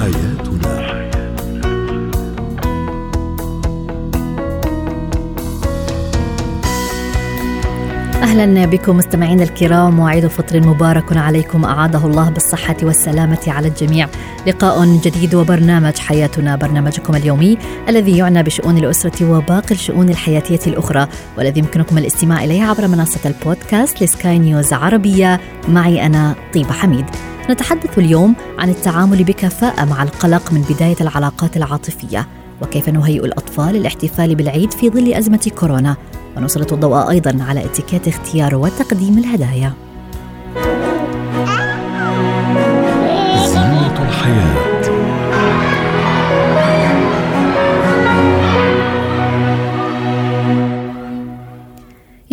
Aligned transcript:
حياتنا. 0.00 0.80
أهلا 8.22 8.66
بكم 8.66 8.96
مستمعينا 8.96 9.42
الكرام 9.42 9.98
وعيد 9.98 10.26
فطر 10.26 10.60
مبارك 10.60 11.16
عليكم. 11.16 11.64
أعاده 11.64 11.98
الله 11.98 12.30
بالصحة 12.30 12.76
والسلامة 12.82 13.38
على 13.46 13.68
الجميع. 13.68 14.08
لقاء 14.46 14.84
جديد 14.84 15.34
وبرنامج 15.34 15.98
حياتنا 15.98 16.56
برنامجكم 16.56 17.14
اليومي 17.14 17.58
الذي 17.88 18.18
يعنى 18.18 18.42
بشؤون 18.42 18.78
الأسرة 18.78 19.30
وباقي 19.30 19.70
الشؤون 19.70 20.08
الحياتية 20.08 20.60
الأخرى 20.66 21.08
والذي 21.38 21.58
يمكنكم 21.58 21.98
الاستماع 21.98 22.44
إليه 22.44 22.62
عبر 22.64 22.88
منصة 22.88 23.20
البودكاست 23.30 24.02
لسكاي 24.02 24.38
نيوز 24.38 24.72
عربية. 24.72 25.40
معي 25.68 26.06
أنا 26.06 26.34
طيبة 26.54 26.72
حميد. 26.72 27.06
نتحدث 27.50 27.98
اليوم 27.98 28.34
عن 28.58 28.70
التعامل 28.70 29.24
بكفاءة 29.24 29.84
مع 29.84 30.02
القلق 30.02 30.52
من 30.52 30.60
بداية 30.70 30.96
العلاقات 31.00 31.56
العاطفية 31.56 32.26
وكيف 32.62 32.88
نهيئ 32.88 33.24
الأطفال 33.24 33.74
للاحتفال 33.74 34.34
بالعيد 34.34 34.72
في 34.72 34.90
ظل 34.90 35.12
أزمة 35.12 35.50
كورونا. 35.58 35.96
ونسلط 36.36 36.72
الضوء 36.72 37.10
أيضا 37.10 37.44
على 37.44 37.64
اتيكيت 37.64 38.08
اختيار 38.08 38.54
وتقديم 38.54 39.18
الهدايا. 39.18 39.89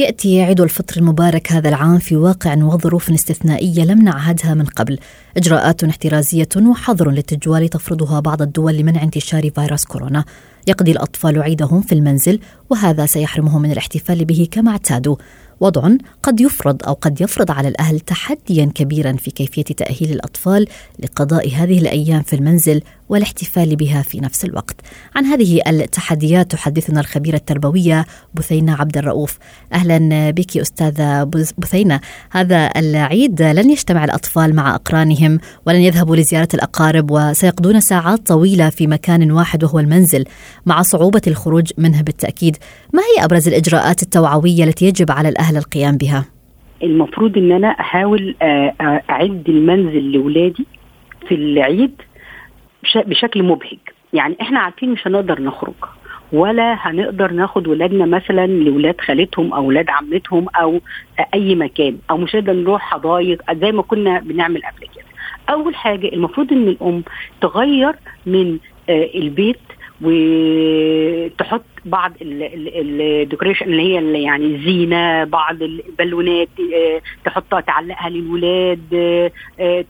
يأتي 0.08 0.42
عيد 0.42 0.62
الفطر 0.62 0.98
المبارك 0.98 1.52
هذا 1.52 1.70
العام 1.70 1.98
في 1.98 2.16
واقع 2.16 2.56
وظروف 2.56 3.12
استثنائية 3.12 3.86
لم 3.86 4.02
نعهدها 4.02 4.54
من 4.54 4.66
قبل، 4.66 5.00
إجراءات 5.38 5.84
احترازية 5.84 6.50
وحظر 6.58 7.12
للتجوال 7.12 7.70
تفرضها 7.70 8.20
بعض 8.20 8.42
الدول 8.42 8.78
لمنع 8.78 9.04
انتشار 9.04 9.50
فيروس 9.50 9.86
كورونا. 9.86 10.26
يقضي 10.68 10.92
الأطفال 10.92 11.42
عيدهم 11.42 11.82
في 11.82 11.96
المنزل 11.96 12.40
وهذا 12.70 13.06
سيحرمهم 13.06 13.62
من 13.62 13.72
الاحتفال 13.72 14.26
به 14.26 14.48
كما 14.52 14.72
اعتادوا. 14.72 15.16
وضع 15.60 15.90
قد 16.24 16.42
يفرض 16.42 16.84
أو 16.88 16.94
قد 16.94 17.22
يفرض 17.22 17.52
على 17.52 17.68
الأهل 17.68 18.00
تحديا 18.00 18.72
كبيرا 18.76 19.14
في 19.14 19.32
كيفية 19.32 19.64
تأهيل 19.64 20.12
الأطفال 20.12 20.66
لقضاء 21.00 21.50
هذه 21.54 21.80
الأيام 21.80 22.22
في 22.22 22.36
المنزل 22.36 22.82
والاحتفال 23.10 23.76
بها 23.76 24.02
في 24.02 24.20
نفس 24.20 24.46
الوقت. 24.46 24.76
عن 25.16 25.26
هذه 25.26 25.62
التحديات 25.68 26.52
تحدثنا 26.52 27.00
الخبيرة 27.00 27.36
التربوية 27.36 28.06
بثينة 28.34 28.76
عبد 28.76 28.98
الرؤوف. 28.98 29.38
أهلا 29.74 30.32
بك 30.32 30.58
أستاذة 30.58 31.24
بثينة. 31.58 32.00
هذا 32.32 32.70
العيد 32.78 33.42
لن 33.42 33.70
يجتمع 33.70 34.06
الأطفال 34.06 34.56
مع 34.56 34.76
أقرانهم 34.76 35.40
ولن 35.66 35.82
يذهبوا 35.82 36.16
لزيارة 36.16 36.48
الأقارب 36.54 37.12
وسيقضون 37.12 37.80
ساعات 37.80 38.28
طويلة 38.28 38.70
في 38.70 38.88
مكان 38.88 39.32
واحد 39.32 39.64
وهو 39.64 39.80
المنزل 39.80 40.26
مع 40.66 40.82
صعوبة 40.82 41.22
الخروج 41.28 41.72
منه 41.78 42.02
بالتأكيد. 42.02 42.58
ما 42.94 43.02
هي 43.02 43.26
أبرز 43.26 43.48
الإجراءات 43.48 44.02
التوعوية 44.04 44.64
التي 44.64 44.86
يجب 44.86 45.12
على 45.12 45.30
الأهل 45.30 45.58
القيام 45.58 45.98
بها؟ 45.98 46.26
المفروض 46.84 47.38
إن 47.38 47.52
أنا 47.52 47.68
أحاول 47.68 48.36
آه، 48.42 48.74
آه، 48.82 49.02
أعد 49.10 49.44
المنزل 49.50 50.12
لاولادي 50.12 50.66
في 51.28 51.36
العيد 51.36 51.92
بشكل 52.96 53.44
مبهج. 53.44 53.78
يعني 54.14 54.38
إحنا 54.42 54.60
عارفين 54.60 54.90
مش 54.90 55.08
هنقدر 55.08 55.42
نخرج 55.42 55.74
ولا 56.34 56.78
هنقدر 56.80 57.32
ناخد 57.32 57.68
ولادنا 57.68 58.06
مثلا 58.06 58.48
لولاد 58.48 59.02
خالتهم 59.02 59.54
أو 59.54 59.66
ولاد 59.66 59.90
عمتهم 59.90 60.46
أو 60.56 60.82
أي 61.34 61.56
مكان 61.56 61.98
أو 62.10 62.18
مش 62.18 62.36
هنقدر 62.36 62.54
نروح 62.54 62.82
حدايق 62.82 63.54
زي 63.54 63.72
ما 63.72 63.82
كنا 63.82 64.20
بنعمل 64.20 64.62
قبل 64.62 64.88
كده. 64.96 65.06
أول 65.50 65.76
حاجة 65.76 66.08
المفروض 66.08 66.52
إن 66.52 66.68
الأم 66.68 67.04
تغير 67.42 67.96
من 68.26 68.58
آه، 68.90 69.10
البيت 69.16 69.60
وتحط 70.02 71.64
بعض 71.88 72.14
الديكوريشن 72.22 73.66
اللي 73.66 73.82
هي 73.82 74.00
اللي 74.00 74.24
يعني 74.24 74.46
الزينة 74.46 75.24
بعض 75.24 75.62
البالونات 75.62 76.48
آه، 76.76 77.02
تحطها 77.26 77.62
تعلقها 77.62 78.10
للولاد 78.10 78.94
آه، 79.60 79.86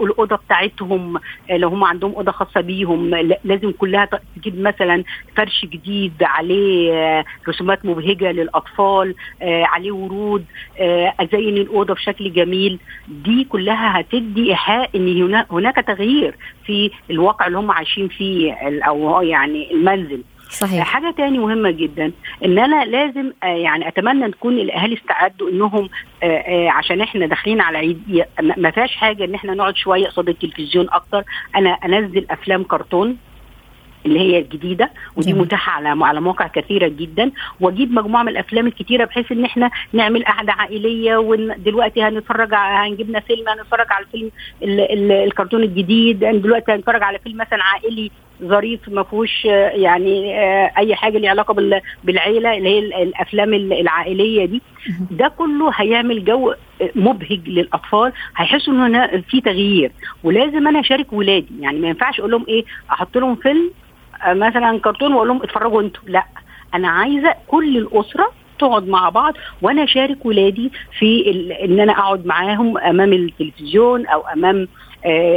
الأوضة 0.00 0.36
بتاعتهم 0.36 1.16
آه، 1.50 1.56
لو 1.56 1.68
هم 1.68 1.84
عندهم 1.84 2.14
أوضة 2.14 2.32
خاصة 2.32 2.60
بيهم 2.60 3.14
لازم 3.44 3.72
كلها 3.72 4.08
تجيب 4.36 4.60
مثلا 4.60 5.04
فرش 5.36 5.64
جديد 5.64 6.12
عليه 6.22 7.24
رسومات 7.48 7.86
مبهجة 7.86 8.32
للأطفال 8.32 9.14
عليه 9.42 9.92
ورود 9.92 10.44
أزين 11.20 11.56
الأوضة 11.56 11.94
بشكل 11.94 12.32
جميل. 12.32 12.78
دي 13.08 13.44
كلها 13.44 14.00
هتدي 14.00 14.50
إيحاء 14.50 14.90
إن 14.96 15.44
هناك 15.50 15.76
تغيير 15.76 16.34
في 16.66 16.90
الواقع 17.10 17.46
اللي 17.46 17.58
هم 17.58 17.70
عايشين 17.70 18.08
فيه 18.08 18.52
أو 18.88 19.22
يعني 19.22 19.72
المنزل. 19.74 20.22
صحيح. 20.50 20.84
حاجة 20.86 21.14
تاني 21.16 21.38
مهمة 21.38 21.70
جدا 21.70 22.12
إن 22.44 22.58
أنا 22.58 22.84
لازم 22.84 23.32
آه 23.42 23.46
يعني 23.46 23.88
أتمنى 23.88 24.30
تكون 24.30 24.58
الأهالي 24.58 24.94
استعدوا 24.96 25.50
إنهم 25.50 25.88
آه 26.22 26.26
آه 26.26 26.70
عشان 26.70 27.00
إحنا 27.00 27.26
داخلين 27.26 27.60
على 27.60 27.78
عيد 27.78 28.24
ما 28.56 28.70
فيهاش 28.70 28.96
حاجة 28.96 29.24
إن 29.24 29.34
إحنا 29.34 29.54
نقعد 29.54 29.76
شوية 29.76 30.06
قصاد 30.06 30.28
التلفزيون 30.28 30.86
أكتر. 30.92 31.24
أنا 31.56 31.70
أنزل 31.70 32.26
أفلام 32.30 32.62
كرتون 32.62 33.16
اللي 34.06 34.20
هي 34.20 34.38
الجديدة 34.38 34.90
ودي 35.16 35.30
جميل. 35.30 35.42
متاحة 35.42 35.72
على 35.72 36.04
على 36.04 36.20
مواقع 36.20 36.46
كثيرة 36.46 36.88
جدا. 36.88 37.30
وأجيب 37.60 37.92
مجموعة 37.92 38.22
من 38.22 38.28
الأفلام 38.28 38.66
الكتيرة 38.66 39.04
بحيث 39.04 39.32
إن 39.32 39.44
إحنا 39.44 39.70
نعمل 39.92 40.24
قعدة 40.24 40.52
عائلية 40.52 41.16
ودلوقتي 41.16 42.02
هنتفرج 42.02 42.48
هنجيب 42.54 43.08
لنا 43.10 43.20
فيلم 43.20 43.48
هنتفرج 43.48 43.86
على 43.90 44.04
الفيلم 44.04 44.30
ال 44.62 44.80
ال 44.80 45.12
الكرتون 45.12 45.62
الجديد. 45.62 46.18
دلوقتي 46.18 46.72
هنتفرج 46.72 47.02
على 47.02 47.18
فيلم 47.18 47.36
مثلا 47.36 47.62
عائلي 47.62 48.10
ظريف 48.44 48.88
ما 48.88 49.02
فيهوش 49.02 49.44
يعني 49.44 50.40
آه، 50.40 50.72
أي 50.78 50.94
حاجة 50.94 51.18
ليها 51.18 51.30
علاقة 51.30 51.54
بالعيلة 52.04 52.56
اللي 52.56 52.68
هي 52.68 52.78
الأفلام 53.02 53.54
العائلية 53.54 54.44
دي. 54.44 54.62
ده 55.10 55.28
كله 55.28 55.70
هيعمل 55.74 56.24
جو 56.24 56.54
مبهج 56.94 57.48
للأطفال 57.48 58.12
هيحسوا 58.36 58.72
إن 58.74 58.80
هنا 58.80 59.20
في 59.28 59.40
تغيير. 59.40 59.92
ولازم 60.24 60.68
أنا 60.68 60.80
أشارك 60.80 61.12
ولادي. 61.12 61.60
يعني 61.60 61.78
ما 61.78 61.88
ينفعش 61.88 62.20
أقول 62.20 62.30
لهم 62.30 62.44
إيه 62.48 62.64
أحط 62.90 63.18
لهم 63.18 63.36
فيلم 63.36 63.70
آه، 64.26 64.34
مثلا 64.34 64.78
كرتون 64.78 65.12
وأقول 65.12 65.28
لهم 65.28 65.42
اتفرجوا 65.42 65.82
أنتوا. 65.82 66.02
لا. 66.06 66.24
أنا 66.74 66.88
عايزة 66.88 67.34
كل 67.48 67.76
الأسرة 67.76 68.26
تقعد 68.58 68.88
مع 68.88 69.08
بعض 69.08 69.34
وأنا 69.62 69.84
أشارك 69.84 70.26
ولادي 70.26 70.72
في 70.98 71.30
إن 71.64 71.80
أنا 71.80 71.92
أقعد 71.92 72.26
معاهم 72.26 72.78
أمام 72.78 73.12
التلفزيون 73.12 74.06
أو 74.06 74.20
أمام 74.20 74.56
آه 74.62 74.68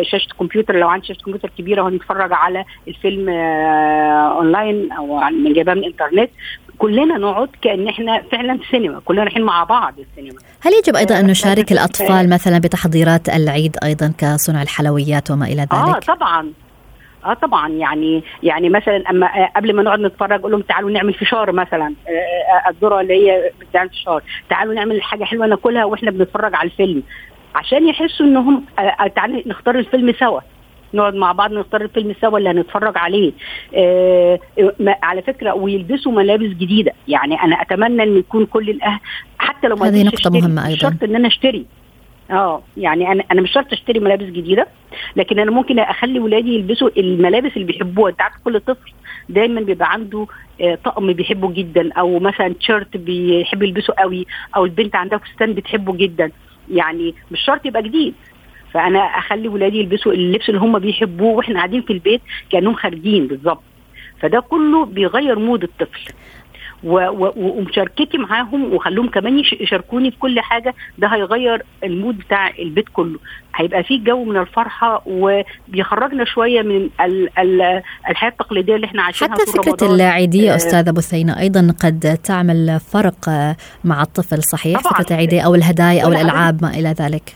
شاشة 0.04 0.28
الكمبيوتر 0.32 0.76
لو 0.76 0.88
عندي 0.88 1.08
شاشة 1.08 1.22
كمبيوتر 1.22 1.50
كبيرة 1.58 1.82
وهنتفرج 1.82 2.34
على 2.34 2.66
الفيلم 2.88 3.30
آه 3.30 4.38
اونلاين 4.38 4.92
أو 4.92 5.20
من 5.20 5.54
جايباه 5.54 5.74
من 5.74 5.80
الإنترنت 5.80 6.30
كلنا 6.78 7.18
نقعد 7.18 7.50
كأن 7.62 7.88
إحنا 7.88 8.22
فعلا 8.32 8.60
سينما 8.72 9.02
كلنا 9.06 9.24
رايحين 9.24 9.44
مع 9.44 9.64
بعض 9.64 9.94
السينما 10.00 10.40
هل 10.62 10.72
يجب 10.74 10.96
أيضا 10.96 11.20
أن 11.20 11.28
نشارك 11.28 11.72
الأطفال 11.72 12.30
مثلا 12.30 12.60
بتحضيرات 12.60 13.30
العيد 13.30 13.78
أيضا 13.84 14.14
كصنع 14.18 14.62
الحلويات 14.62 15.32
وما 15.32 15.46
إلى 15.46 15.62
ذلك؟ 15.62 15.74
آه 15.74 16.00
طبعا. 16.00 16.52
آه 17.26 17.34
طبعا. 17.34 17.70
يعني 17.70 18.24
يعني 18.44 18.70
مثلا 18.70 19.10
أما 19.10 19.28
آه، 19.28 19.52
قبل 19.56 19.76
ما 19.76 19.84
نقعد 19.84 20.00
نتفرج 20.00 20.40
أقول 20.40 20.52
لهم 20.52 20.62
تعالوا 20.62 20.92
نعمل 20.92 21.14
فشار 21.14 21.52
مثلا 21.52 21.94
آه، 22.08 22.68
آه، 22.68 22.70
الذرة 22.70 23.02
اللي 23.02 23.14
هي 23.14 23.52
بتعمل 23.62 23.90
فشار 23.90 24.24
تعالوا 24.50 24.74
نعمل 24.74 25.02
حاجة 25.02 25.24
حلوة 25.24 25.48
ناكلها 25.48 25.86
وإحنا 25.86 26.12
بنتفرج 26.12 26.56
على 26.56 26.70
الفيلم. 26.70 27.04
عشان 27.56 27.88
يحسوا 27.88 28.26
انهم 28.26 28.64
تعالوا 29.16 29.42
نختار 29.46 29.80
الفيلم 29.80 30.14
سوا. 30.14 30.40
نقعد 30.94 31.16
مع 31.16 31.32
بعض 31.32 31.54
نختار 31.54 31.82
الفيلم 31.82 32.16
سوا 32.22 32.38
اللي 32.38 32.50
هنتفرج 32.50 32.98
عليه. 32.98 33.32
آه 33.76 34.40
على 35.04 35.22
فكرة 35.22 35.54
ويلبسوا 35.54 36.12
ملابس 36.12 36.50
جديدة. 36.50 36.94
يعني 37.08 37.36
أنا 37.44 37.62
أتمنى 37.62 38.04
إن 38.04 38.18
يكون 38.18 38.46
كل 38.46 38.70
الاهل 38.70 39.00
حتى 39.38 39.68
لو 39.68 39.76
ما 39.76 39.88
هذه 39.88 40.04
نقطة 40.04 40.30
مهمة 40.30 40.68
أيضا. 40.68 40.78
شرط 40.78 41.04
إن 41.04 41.16
أنا 41.16 41.28
أشتري. 41.28 41.66
آه 42.32 42.62
يعني 42.78 43.12
أنا 43.12 43.24
أنا 43.32 43.42
مش 43.42 43.52
شرط 43.52 43.74
أشتري 43.74 44.00
ملابس 44.00 44.26
جديدة 44.26 44.68
لكن 45.16 45.40
أنا 45.40 45.52
ممكن 45.52 45.80
أخلي 45.80 46.20
ولادي 46.20 46.56
يلبسوا 46.56 46.90
الملابس 46.98 47.52
اللي 47.56 47.66
بيحبوها. 47.66 48.12
أنت 48.12 48.22
عارف 48.22 48.36
كل 48.46 48.60
طفل 48.60 48.92
دايما 49.30 49.62
بيبقى 49.62 49.92
عنده 49.92 50.28
آه، 50.62 50.76
طقم 50.86 51.14
بيحبه 51.14 51.52
جدا 51.52 51.94
أو 51.94 52.20
مثلا 52.20 52.54
تيشيرت 52.54 52.98
بيحب 52.98 53.64
يلبسه 53.64 53.94
قوي 53.98 54.28
أو 54.56 54.66
البنت 54.66 54.96
عندها 54.96 55.18
فستان 55.18 55.54
بتحبه 55.54 55.94
جدا. 55.96 56.32
يعني 56.72 57.16
مش 57.32 57.42
شرط 57.42 57.66
يبقى 57.66 57.84
جديد. 57.84 58.14
فأنا 58.74 59.00
أخلي 59.00 59.48
ولادي 59.48 59.78
يلبسوا 59.80 60.14
اللبس 60.14 60.50
اللي 60.50 60.60
هم 60.60 60.80
بيحبوه 60.80 61.34
وإحنا 61.34 61.56
قاعدين 61.56 61.82
في 61.82 61.94
البيت 61.94 62.22
كأنهم 62.52 62.74
خارجين 62.76 63.28
بالظبط. 63.28 63.64
فده 64.20 64.40
كله 64.40 64.86
بيغير 64.86 65.40
mood 65.40 65.64
الطفل. 65.64 66.14
ومشاركتي 66.84 68.18
معاهم 68.18 68.74
وخلوهم 68.74 69.10
كمان 69.10 69.40
يشاركوني 69.60 70.12
في 70.12 70.18
كل 70.18 70.40
حاجة 70.40 70.76
ده 70.98 71.08
هيغير 71.08 71.64
ال 71.84 71.91
mood 71.91 72.18
بتاع 72.18 72.50
البيت 72.60 72.86
كله. 72.94 73.20
هيبقى 73.56 73.84
فيه 73.84 74.04
جو 74.04 74.24
من 74.24 74.38
الفرحة 74.38 75.04
وبيخرجنا 75.06 76.26
شوية 76.26 76.62
من 76.62 76.90
ال 77.02 77.40
ال 77.40 77.82
الحياة 78.10 78.30
التقليدية 78.30 78.76
اللي 78.76 78.86
إحنا 78.88 79.02
عايشينها 79.04 79.34
حتى 79.34 79.52
فكره 79.52 79.96
العيدية 79.96 80.54
آه. 80.54 80.56
أستاذة 80.56 80.92
بثينه 80.92 81.40
أيضا 81.40 81.74
قد 81.84 82.18
تعمل 82.24 82.80
فرق 82.80 83.30
مع 83.84 84.02
الطفل 84.02 84.44
صحيح؟ 84.44 84.82
طبعا. 84.82 84.94
فكره 84.94 85.14
العيدية 85.14 85.42
أو 85.42 85.56
الهدايا 85.56 86.06
أو 86.06 86.12
الألعاب 86.12 86.62
ما 86.64 86.70
إلى 86.70 86.90
ذلك. 87.00 87.36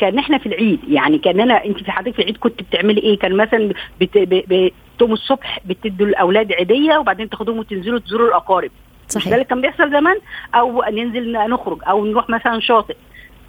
كان 0.00 0.18
إحنا 0.18 0.38
في 0.38 0.46
العيد 0.46 0.78
يعني 0.88 1.18
كان 1.18 1.40
أنا 1.40 1.64
أنت 1.64 1.78
في 1.82 1.90
حضرتك 1.92 2.14
في 2.14 2.22
العيد 2.22 2.36
كنت 2.36 2.62
بتعملي 2.62 3.00
إيه؟ 3.00 3.18
كان 3.18 3.36
مثلا 3.36 3.72
بت... 4.00 4.18
ب... 4.18 4.42
ب... 4.48 4.70
تقوموا 4.98 5.14
الصبح 5.14 5.60
بتدوا 5.64 6.06
الأولاد 6.06 6.52
عيدية 6.52 6.98
وبعدين 6.98 7.30
تاخدوهم 7.30 7.58
وتنزلوا 7.58 7.98
تزوروا 7.98 8.28
الأقارب. 8.28 8.70
صحيح. 9.08 9.28
ده 9.28 9.34
اللي 9.34 9.44
كان 9.44 9.60
بيحصل 9.60 9.90
زمان؟ 9.90 10.16
أو 10.54 10.82
ننزل 10.90 11.32
نخرج 11.32 11.78
أو 11.88 12.06
نروح 12.06 12.30
مثلا 12.30 12.60
شاطئ. 12.60 12.96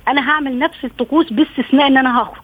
أنا 0.08 0.30
هعمل 0.30 0.60
نفس 0.60 0.86
الطقوس 0.86 1.34
باستثناء 1.34 1.88
إن 1.88 1.98
أنا 1.98 2.22
هخرج. 2.22 2.44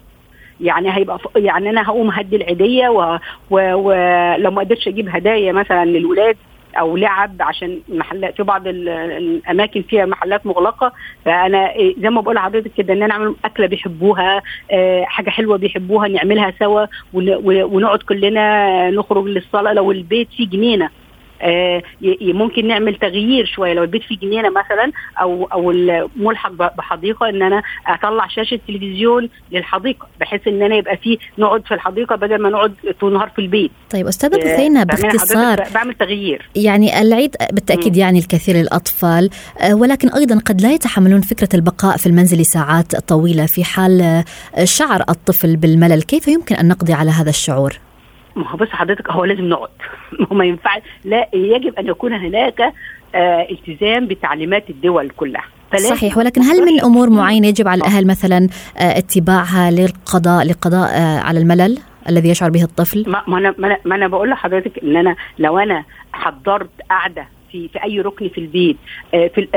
يعني 0.61 0.95
هيبقى 0.95 1.19
ف... 1.19 1.27
يعني 1.35 1.69
أنا 1.69 1.83
هقوم 1.89 2.09
هدي 2.09 2.35
العيدية 2.35 2.89
ولو 2.89 3.19
و... 3.49 4.51
ما 4.51 4.59
قدرتش 4.61 4.87
أجيب 4.87 5.09
هدايا 5.09 5.51
مثلا 5.51 5.85
للولاد. 5.85 6.37
أو 6.79 6.97
لعب 6.97 7.35
عشان 7.41 7.79
محلات 7.89 8.37
في 8.37 8.43
بعض 8.43 8.67
الأماكن 8.67 9.81
فيها 9.81 10.05
محلات 10.05 10.45
مغلقة. 10.45 10.93
فأنا 11.25 11.73
زي 11.97 12.09
ما 12.09 12.21
بقول 12.21 12.35
لحضرتك 12.35 12.71
كده 12.77 12.93
إن 12.93 13.03
أنا 13.03 13.13
أعمل 13.13 13.35
أكلة 13.45 13.67
بيحبوها 13.67 14.41
حاجة 15.03 15.29
حلوة 15.29 15.57
بيحبوها 15.57 16.07
نعملها 16.07 16.53
سوا 16.59 16.85
ونقعد 17.13 17.99
كلنا 17.99 18.89
نخرج 18.89 19.25
للصلاة 19.25 19.73
لو 19.73 19.91
البيت 19.91 20.27
فيه 20.37 20.49
جنينة. 20.49 20.85
آه 20.85 21.02
ممكن 22.21 22.67
نعمل 22.67 22.95
تغيير 22.95 23.45
شوية 23.45 23.73
لو 23.73 23.83
البيت 23.83 24.01
فيه 24.03 24.17
جنينة 24.17 24.49
مثلا 24.49 24.91
أو 25.21 25.45
أو 25.45 25.71
ملحق 26.15 26.51
بحديقة 26.77 27.29
إن 27.29 27.41
أنا 27.41 27.63
أطلع 27.87 28.27
شاشة 28.27 28.59
تلفزيون 28.67 29.29
للحديقة 29.51 30.07
بحيث 30.19 30.47
إن 30.47 30.61
أنا 30.63 30.75
يبقى 30.75 30.97
فيه 30.97 31.17
نقعد 31.37 31.65
في 31.65 31.73
الحديقة 31.73 32.15
بدل 32.15 32.41
ما 32.41 32.49
نقعد 32.49 32.73
طول 32.99 33.09
النهار 33.11 33.29
في 33.29 33.39
البيت. 33.39 33.71
طيب 33.89 34.07
أستاذة 34.07 34.37
بثينه 34.37 34.81
آه 34.81 34.83
باختصار 34.83 35.63
بعمل 35.73 35.93
تغيير 35.93 36.49
يعني 36.55 37.01
العيد 37.01 37.35
بالتأكيد 37.51 37.97
م. 37.97 37.99
يعني 37.99 38.19
الكثير 38.19 38.55
للأطفال 38.55 39.29
آه 39.61 39.75
ولكن 39.75 40.09
أيضا 40.09 40.39
قد 40.45 40.61
لا 40.61 40.71
يتحملون 40.73 41.21
فكرة 41.21 41.49
البقاء 41.53 41.97
في 41.97 42.07
المنزل 42.07 42.41
لساعات 42.41 42.95
طويلة 42.95 43.45
في 43.45 43.63
حال 43.63 44.23
شعر 44.63 45.01
الطفل 45.09 45.55
بالملل 45.55 46.01
كيف 46.01 46.27
يمكن 46.27 46.55
أن 46.55 46.67
نقضي 46.67 46.93
على 46.93 47.11
هذا 47.11 47.29
الشعور؟ 47.29 47.73
ما 48.35 48.51
هو 48.51 48.57
بص 48.57 48.67
حضرتك 48.69 49.09
هو 49.09 49.25
لازم 49.25 49.49
نقعد. 49.49 49.69
هو 50.31 50.35
ما 50.35 50.45
ينفع 50.45 50.77
لا 51.05 51.29
يجب 51.33 51.75
أن 51.79 51.87
يكون 51.87 52.13
هناك 52.13 52.61
آه 53.15 53.47
التزام 53.51 54.07
بتعليمات 54.07 54.69
الدول 54.69 55.09
كلها. 55.09 55.43
صحيح 55.77 56.17
ولكن 56.17 56.41
هل 56.41 56.65
من 56.65 56.81
أمور 56.81 57.09
معينة 57.09 57.47
يجب 57.47 57.67
على 57.67 57.79
الأهل 57.79 58.07
مثلا 58.07 58.47
آه 58.77 58.97
اتباعها 58.97 59.71
للقضاء 59.71 60.45
لقضاء 60.45 60.89
آه 60.89 61.19
على 61.19 61.39
الملل 61.39 61.77
الذي 62.09 62.29
يشعر 62.29 62.49
به 62.49 62.63
الطفل؟ 62.63 63.03
ما, 63.07 63.23
ما 63.27 63.37
أنا 63.37 63.77
ما 63.85 63.95
أنا 63.95 64.07
بقول 64.07 64.29
لحضرتك 64.29 64.79
إن 64.83 64.95
أنا 64.95 65.15
لو 65.39 65.57
أنا 65.57 65.83
حضرت 66.13 66.69
قاعدة 66.89 67.27
في 67.51 67.67
في 67.67 67.83
أي 67.83 68.01
ركن 68.01 68.29
في 68.29 68.37
البيت 68.37 68.77
في 69.11 69.47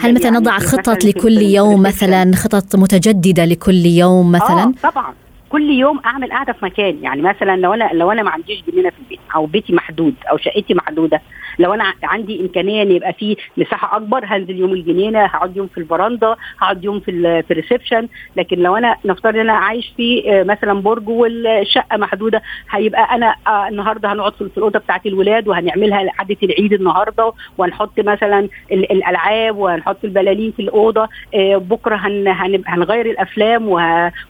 هل 0.00 0.14
مثلا 0.14 0.24
يعني 0.24 0.36
نضع 0.36 0.58
خطط 0.58 1.04
لكل 1.04 1.38
يوم 1.38 1.82
مثلا 1.82 2.36
خطط 2.36 2.76
متجددة 2.76 3.44
لكل 3.44 3.86
يوم 3.86 4.32
مثلا؟ 4.32 4.62
آه 4.84 4.90
طبعا. 4.90 5.14
كل 5.50 5.70
يوم 5.70 6.00
أعمل 6.06 6.30
قاعدة 6.30 6.52
في 6.52 6.64
مكان. 6.64 7.02
يعني 7.02 7.22
مثلا 7.22 7.56
لو 7.56 7.74
أنا 7.74 7.90
لو 7.92 8.12
أنا 8.12 8.22
ما 8.22 8.30
عنديش 8.30 8.62
جنينة 8.68 8.90
في 8.90 8.98
البيت 8.98 9.20
أو 9.34 9.46
بيتي 9.46 9.72
محدود 9.72 10.14
أو 10.30 10.36
شقتي 10.36 10.74
محدودة 10.74 11.22
لو 11.58 11.74
أنا 11.74 11.92
عندي 12.02 12.40
إمكانية 12.40 12.82
إن 12.82 12.90
يبقى 12.90 13.12
في 13.12 13.36
مساحة 13.56 13.96
أكبر 13.96 14.24
هنزل 14.24 14.56
يوم 14.58 14.72
الجنينة 14.72 15.24
هقعد 15.24 15.56
يوم 15.56 15.66
في 15.66 15.78
الفرندا 15.78 16.36
هقعد 16.58 16.84
يوم 16.84 17.00
في 17.00 17.42
في 17.42 17.50
الريسبشن. 17.50 18.08
لكن 18.36 18.58
لو 18.58 18.76
أنا 18.76 18.96
نفترض 19.04 19.34
إن 19.34 19.40
أنا 19.40 19.52
عايش 19.52 19.92
في 19.96 20.22
مثلا 20.46 20.80
برج 20.80 21.08
والشقة 21.08 21.96
محدودة 21.96 22.42
هيبقى 22.70 23.14
أنا 23.14 23.34
النهارده 23.68 24.12
هنقعد 24.12 24.32
في 24.34 24.40
الاوضه 24.56 24.78
بتاعت 24.78 25.06
الولاد 25.06 25.48
وهنعملها 25.48 26.08
قعده 26.18 26.36
العيد 26.42 26.72
النهارده 26.72 27.32
وهنحط 27.58 28.00
مثلا 28.00 28.48
الألعاب 28.72 29.56
وهنحط 29.56 29.96
البلالين 30.04 30.52
في 30.52 30.62
الأوضة 30.62 31.08
بكرة 31.56 31.96
هن 31.96 32.62
هنغير 32.66 33.06
الأفلام 33.06 33.68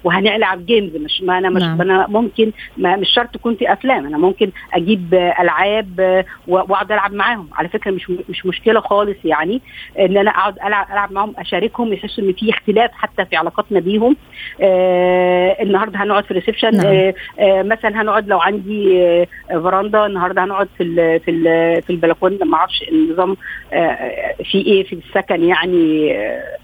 وهنلعب 0.04 0.66
جيمز 0.66 0.96
مش 0.96 1.22
ما 1.22 1.38
أنا 1.38 1.50
مش 1.50 1.62
نعم. 1.62 1.80
أنا 1.80 2.06
ممكن 2.08 2.52
ما 2.76 2.96
مش 2.96 3.08
شرط 3.14 3.28
تكون 3.30 3.54
في 3.54 3.72
أفلام. 3.72 4.06
أنا 4.06 4.18
ممكن 4.18 4.50
أجيب 4.74 5.14
ألعاب 5.14 6.24
وأقعد 6.48 6.92
ألعب 6.92 7.12
معاهم. 7.20 7.48
على 7.52 7.68
فكرة 7.68 7.90
مش 7.90 8.10
مش 8.28 8.46
مشكلة 8.46 8.80
خالص 8.80 9.16
يعني 9.24 9.60
إن 9.98 10.16
أنا 10.16 10.30
أقعد 10.30 10.56
ألعب 10.66 10.86
ألعب 10.92 11.12
معاهم 11.12 11.34
أشاركهم 11.38 11.92
يحسوا 11.92 12.24
إن 12.24 12.32
في 12.32 12.50
اختلاف 12.50 12.90
حتى 12.92 13.24
في 13.24 13.36
علاقاتنا 13.36 13.80
بيهم. 13.80 14.16
آه 14.60 15.56
النهارده 15.62 15.98
هنقعد 16.02 16.24
في 16.24 16.30
الريسبشن 16.30 16.76
نعم. 16.76 16.86
آه 16.86 17.14
آه 17.38 17.62
مثلا 17.62 18.02
هنقعد 18.02 18.28
لو 18.28 18.40
عندي 18.40 19.02
آه 19.06 19.26
فراندا 19.50 20.06
النهارده 20.06 20.44
هنقعد 20.44 20.68
في 20.76 20.82
ال 20.82 21.20
في 21.20 21.30
ال 21.30 21.82
في 21.82 21.90
البلكونة. 21.90 22.44
ما 22.44 22.56
أعرفش 22.56 22.82
النظام 22.92 23.36
آه 23.72 24.34
في 24.50 24.58
إيه 24.58 24.84
في 24.84 24.92
السكن 24.92 25.44
يعني 25.44 26.12
آه 26.16 26.20
آه 26.20 26.60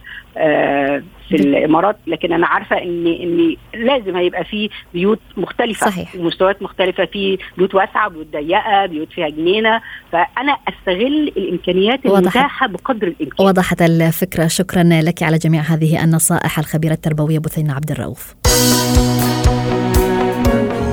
في 1.28 1.34
الإمارات 1.36 1.96
لكن 2.06 2.32
أنا 2.32 2.46
عارفة 2.46 2.76
ان 2.76 3.06
إن 3.06 3.56
لازم 3.74 4.16
هيبقى 4.16 4.44
في 4.44 4.70
بيوت 4.94 5.20
مختلفة 5.36 5.86
صحيح. 5.90 6.14
ومستويات 6.16 6.62
مختلفة 6.62 7.04
في 7.04 7.38
بيوت 7.58 7.74
واسعة 7.74 8.08
بيوت 8.08 8.26
ضيقة 8.32 8.86
بيوت 8.86 9.12
فيها 9.12 9.28
جنينة. 9.28 9.80
فأنا 10.12 10.56
أستغل 10.68 11.32
الإمكانيات 11.36 12.06
المتاحة 12.06 12.66
بقدر 12.66 13.06
الإمكان. 13.06 13.46
وضحت 13.46 13.82
الفكرة. 13.82 14.46
شكرا 14.46 14.82
لك 14.82 15.22
على 15.22 15.38
جميع 15.38 15.60
هذه 15.62 16.04
النصائح 16.04 16.58
الخبيرة 16.58 16.92
التربوية 16.92 17.38
بثينة 17.38 17.74
عبد 17.74 17.90
الرؤوف. 17.90 18.34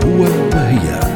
هو 0.04 0.22
وهي. 0.54 1.13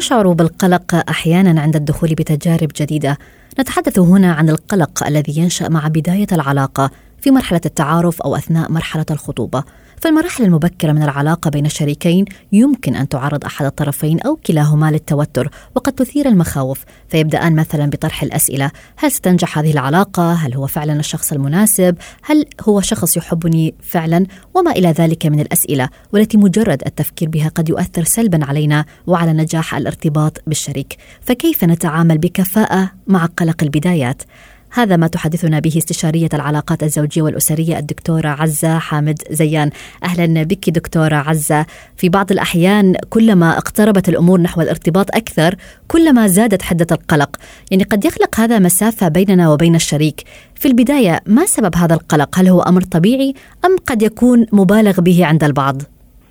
نشعر 0.00 0.32
بالقلق 0.32 1.10
أحيانا 1.10 1.60
عند 1.60 1.76
الدخول 1.76 2.14
بتجارب 2.14 2.70
جديدة. 2.76 3.18
نتحدث 3.60 3.98
هنا 3.98 4.32
عن 4.32 4.48
القلق 4.48 5.06
الذي 5.06 5.38
ينشأ 5.38 5.68
مع 5.68 5.88
بداية 5.88 6.26
العلاقة 6.32 6.90
في 7.20 7.30
مرحلة 7.30 7.60
التعارف 7.66 8.22
أو 8.22 8.36
أثناء 8.36 8.72
مرحلة 8.72 9.06
الخطوبة. 9.10 9.64
فالمراحل 10.00 10.44
المبكرة 10.44 10.92
من 10.92 11.02
العلاقة 11.02 11.50
بين 11.50 11.66
الشريكين 11.66 12.24
يمكن 12.52 12.94
أن 12.94 13.08
تعرض 13.08 13.44
أحد 13.44 13.66
الطرفين 13.66 14.20
أو 14.20 14.36
كلاهما 14.36 14.90
للتوتر 14.90 15.50
وقد 15.74 15.92
تثير 15.92 16.28
المخاوف 16.28 16.84
فيبدأان 17.08 17.56
مثلا 17.56 17.86
بطرح 17.90 18.22
الأسئلة 18.22 18.70
هل 18.96 19.12
ستنجح 19.12 19.58
هذه 19.58 19.72
العلاقة؟ 19.72 20.32
هل 20.32 20.54
هو 20.54 20.66
فعلا 20.66 21.00
الشخص 21.00 21.32
المناسب؟ 21.32 21.96
هل 22.22 22.44
هو 22.68 22.80
شخص 22.80 23.16
يحبني 23.16 23.74
فعلا؟ 23.82 24.26
وما 24.54 24.70
إلى 24.70 24.88
ذلك 24.88 25.26
من 25.26 25.40
الأسئلة 25.40 25.88
والتي 26.12 26.36
مجرد 26.36 26.82
التفكير 26.86 27.28
بها 27.28 27.48
قد 27.48 27.68
يؤثر 27.68 28.04
سلبا 28.04 28.44
علينا 28.44 28.84
وعلى 29.06 29.32
نجاح 29.32 29.74
الارتباط 29.74 30.42
بالشريك 30.46 30.96
فكيف 31.20 31.64
نتعامل 31.64 32.18
بكفاءة 32.18 32.90
مع 33.06 33.26
قلق 33.26 33.62
البدايات؟ 33.62 34.22
هذا 34.72 34.96
ما 34.96 35.06
تحدثنا 35.06 35.58
به 35.58 35.72
استشارية 35.76 36.28
العلاقات 36.34 36.82
الزوجية 36.82 37.22
والأسرية 37.22 37.78
الدكتورة 37.78 38.28
عزة 38.28 38.78
حامد 38.78 39.18
زيان. 39.30 39.70
أهلا 40.04 40.42
بك 40.42 40.70
دكتورة 40.70 41.14
عزة. 41.14 41.66
في 41.96 42.08
بعض 42.08 42.32
الأحيان 42.32 42.96
كلما 43.10 43.58
اقتربت 43.58 44.08
الأمور 44.08 44.40
نحو 44.40 44.60
الارتباط 44.60 45.16
أكثر 45.16 45.54
كلما 45.88 46.26
زادت 46.26 46.62
حدة 46.62 46.86
القلق. 46.92 47.36
يعني 47.70 47.84
قد 47.84 48.04
يخلق 48.04 48.40
هذا 48.40 48.58
مسافة 48.58 49.08
بيننا 49.08 49.50
وبين 49.52 49.74
الشريك. 49.74 50.20
في 50.54 50.68
البداية 50.68 51.20
ما 51.26 51.46
سبب 51.46 51.76
هذا 51.76 51.94
القلق؟ 51.94 52.38
هل 52.38 52.48
هو 52.48 52.60
أمر 52.60 52.80
طبيعي 52.80 53.34
أم 53.64 53.76
قد 53.86 54.02
يكون 54.02 54.46
مبالغ 54.52 55.00
به 55.00 55.26
عند 55.26 55.44
البعض؟ 55.44 55.82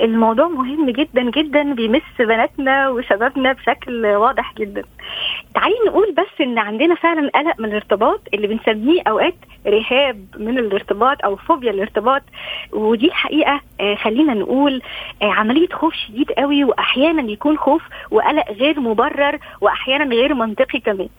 الموضوع 0.02 0.48
مهم 0.48 0.90
جدا 0.90 1.32
جدا 1.42 1.74
بيمس 1.74 2.02
بناتنا 2.20 2.90
وشبابنا 2.90 3.54
بشكل 3.54 4.06
واضح 4.06 4.54
جدا. 4.60 4.84
تعالي 5.56 5.76
نقول 5.88 6.12
بس 6.18 6.42
إن 6.42 6.58
عندنا 6.58 6.96
فعلا 6.96 7.30
قلق 7.36 7.60
من 7.60 7.66
الارتباط 7.66 8.22
اللي 8.34 8.48
بنسميه 8.48 9.02
أوقات 9.08 9.36
رهاب 9.68 10.26
من 10.38 10.58
الارتباط 10.60 11.26
أو 11.26 11.36
فوبيا 11.36 11.72
الارتباط 11.72 12.22
ودي 12.72 13.08
الحقيقة 13.08 13.62
آه 13.82 13.96
خلينا 13.96 14.34
نقول 14.34 14.82
آه 15.22 15.32
عملية 15.32 15.68
خوف 15.70 15.94
شديد 15.94 16.32
قوي 16.32 16.64
واحيانا 16.64 17.32
يكون 17.32 17.58
خوف 17.58 17.82
وقلق 18.12 18.52
غير 18.52 18.80
مبرر 18.80 19.40
واحيانا 19.62 20.16
غير 20.16 20.34
منطقي 20.34 20.80
كمان. 20.80 21.10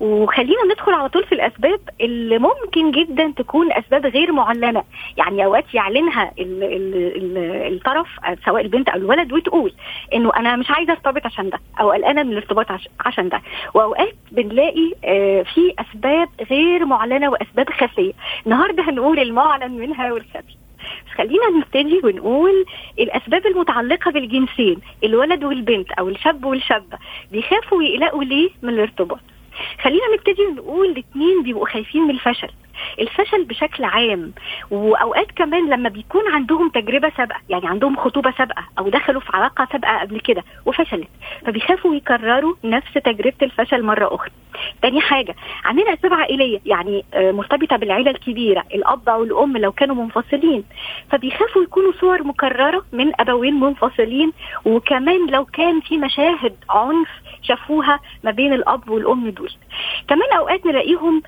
وخلينا 0.00 0.64
ندخل 0.72 0.92
على 0.92 1.08
طول 1.08 1.24
في 1.24 1.32
الأسباب 1.32 1.80
اللي 2.00 2.38
ممكن 2.38 2.90
جدا 2.90 3.32
تكون 3.36 3.72
أسباب 3.72 4.06
غير 4.06 4.32
معلنة. 4.32 4.82
يعني 5.16 5.44
أوقات 5.44 5.74
يعلنها 5.74 6.32
ال 6.38 6.62
ال 6.64 6.94
ال 7.16 7.38
الطرف 7.74 8.08
سواء 8.44 8.62
البنت 8.62 8.88
أو 8.88 8.96
الولد 8.98 9.32
وتقول 9.32 9.72
إنه 10.14 10.30
أنا 10.36 10.56
مش 10.56 10.70
عايزة 10.70 10.92
أرتبط 10.92 11.26
عشان 11.26 11.50
ده 11.50 11.58
أو 11.80 11.90
قلقانة 11.90 12.22
من 12.22 12.32
الارتباط 12.32 12.66
عشان 13.00 13.28
ده. 13.28 13.39
وأوقات 13.74 14.14
بنلاقي 14.32 14.92
آه 15.04 15.42
في 15.42 15.74
أسباب 15.78 16.28
غير 16.50 16.84
معلنة 16.84 17.30
وأسباب 17.30 17.70
خفية. 17.70 18.12
النهارده 18.46 18.82
هنقول 18.82 19.18
المعلن 19.18 19.72
منها 19.72 20.12
والخفي. 20.12 20.56
خلينا 21.16 21.48
نبتدي 21.58 22.00
ونقول 22.04 22.64
الأسباب 22.98 23.46
المتعلقة 23.46 24.10
بالجنسين 24.10 24.76
الولد 25.04 25.44
والبنت 25.44 25.92
أو 25.92 26.08
الشاب 26.08 26.44
والشابة 26.44 26.98
بيخافوا 27.32 27.78
ويقلقوا 27.78 28.24
ليه 28.24 28.50
من 28.62 28.68
الارتباط؟ 28.74 29.20
خلينا 29.82 30.02
نبتدي 30.14 30.42
نقول 30.56 30.86
الاثنين 30.90 31.42
بيبقوا 31.42 31.66
خايفين 31.66 32.02
من 32.02 32.10
الفشل. 32.10 32.48
الفشل 33.00 33.44
بشكل 33.44 33.84
عام. 33.84 34.32
وأوقات 34.70 35.30
كمان 35.30 35.70
لما 35.70 35.88
بيكون 35.88 36.22
عندهم 36.34 36.68
تجربة 36.68 37.12
سابقة 37.16 37.40
يعني 37.48 37.68
عندهم 37.68 37.96
خطوبة 37.96 38.34
سابقة 38.38 38.64
أو 38.78 38.88
دخلوا 38.88 39.20
في 39.20 39.30
علاقة 39.34 39.68
سابقة 39.72 39.98
قبل 39.98 40.20
كده 40.20 40.44
وفشلت 40.66 41.08
فبيخافوا 41.46 41.94
يكرروا 41.94 42.54
نفس 42.64 42.92
تجربة 42.94 43.36
الفشل 43.42 43.82
مرة 43.82 44.14
أخرى. 44.14 44.30
تاني 44.82 45.00
حاجة 45.00 45.34
عندنا 45.64 45.94
اسباب 45.94 46.12
عائلية 46.14 46.60
يعني 46.66 47.04
آه، 47.14 47.32
مرتبطة 47.32 47.76
بالعيلة 47.76 48.10
الكبيرة 48.10 48.64
الأب 48.74 49.08
أو 49.08 49.22
الأم 49.24 49.56
لو 49.56 49.72
كانوا 49.72 49.94
منفصلين. 49.94 50.64
فبيخافوا 51.10 51.62
يكونوا 51.62 51.92
صور 52.00 52.22
مكررة 52.22 52.84
من 52.92 53.20
أبوين 53.20 53.54
منفصلين 53.54 54.32
وكمان 54.64 55.26
لو 55.30 55.44
كان 55.44 55.80
في 55.80 55.98
مشاهد 55.98 56.56
عنف 56.70 57.08
شافوها 57.42 58.00
ما 58.24 58.30
بين 58.30 58.52
الأب 58.52 58.90
والأم 58.90 59.30
دول. 59.30 59.52
كمان 60.08 60.32
أوقات 60.38 60.66
نلاقيهم 60.66 61.22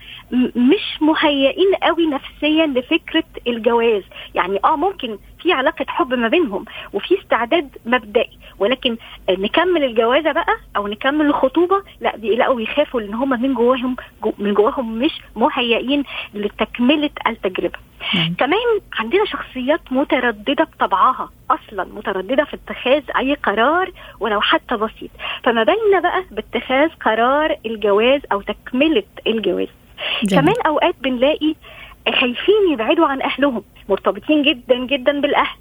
مش 0.56 0.98
مهيئين 1.00 1.74
قوي 1.82 2.06
نفسيا 2.06 2.66
لفكرة 2.66 3.24
الجواز. 3.46 4.02
يعني 4.34 4.58
آه 4.64 4.76
ممكن 4.76 5.18
في 5.42 5.52
علاقة 5.52 5.84
حب 5.88 6.14
ما 6.14 6.28
بينهم 6.28 6.64
وفي 6.92 7.20
استعداد 7.20 7.68
مبدئي. 7.86 8.38
ولكن 8.58 8.96
نكمل 9.30 9.84
الجوازة 9.84 10.32
بقى 10.32 10.56
أو 10.76 10.88
نكمل 10.88 11.26
الخطوبة؟ 11.26 11.82
لا 12.00 12.16
بيقلقوا 12.16 12.54
ويخافوا 12.54 13.00
لأن 13.00 13.14
هم 13.14 13.42
من 13.42 13.54
جواهم 13.54 13.96
جو 14.22 14.32
من 14.38 14.54
جواهم 14.54 14.98
مش 14.98 15.20
مهيئين 15.36 16.04
لتكملة 16.34 17.10
التجربة. 17.26 17.78
كمان 18.38 18.80
عندنا 18.98 19.24
شخصيات 19.24 19.80
مترددة 19.90 20.64
بطبعها 20.64 21.30
أصلا 21.50 21.84
مترددة 21.84 22.44
في 22.44 22.56
اتخاذ 22.56 23.02
أي 23.16 23.34
قرار 23.34 23.90
ولو 24.20 24.40
حتى 24.40 24.76
بسيط. 24.76 25.10
فما 25.44 25.62
بالنا 25.62 26.00
بقى 26.00 26.24
باتخاذ 26.30 26.88
قرار 26.88 27.56
الجواز 27.66 28.20
أو 28.32 28.42
تكملة 28.42 29.04
الجواز. 29.26 29.68
جميل. 30.24 30.42
كمان 30.42 30.54
أوقات 30.66 30.94
بنلاقي 31.00 31.54
خايفين 32.08 32.72
يبعدوا 32.72 33.06
عن 33.06 33.22
أهلهم 33.22 33.64
مرتبطين 33.88 34.42
جدا 34.42 34.86
جدا 34.86 35.20
بالأهل. 35.20 35.56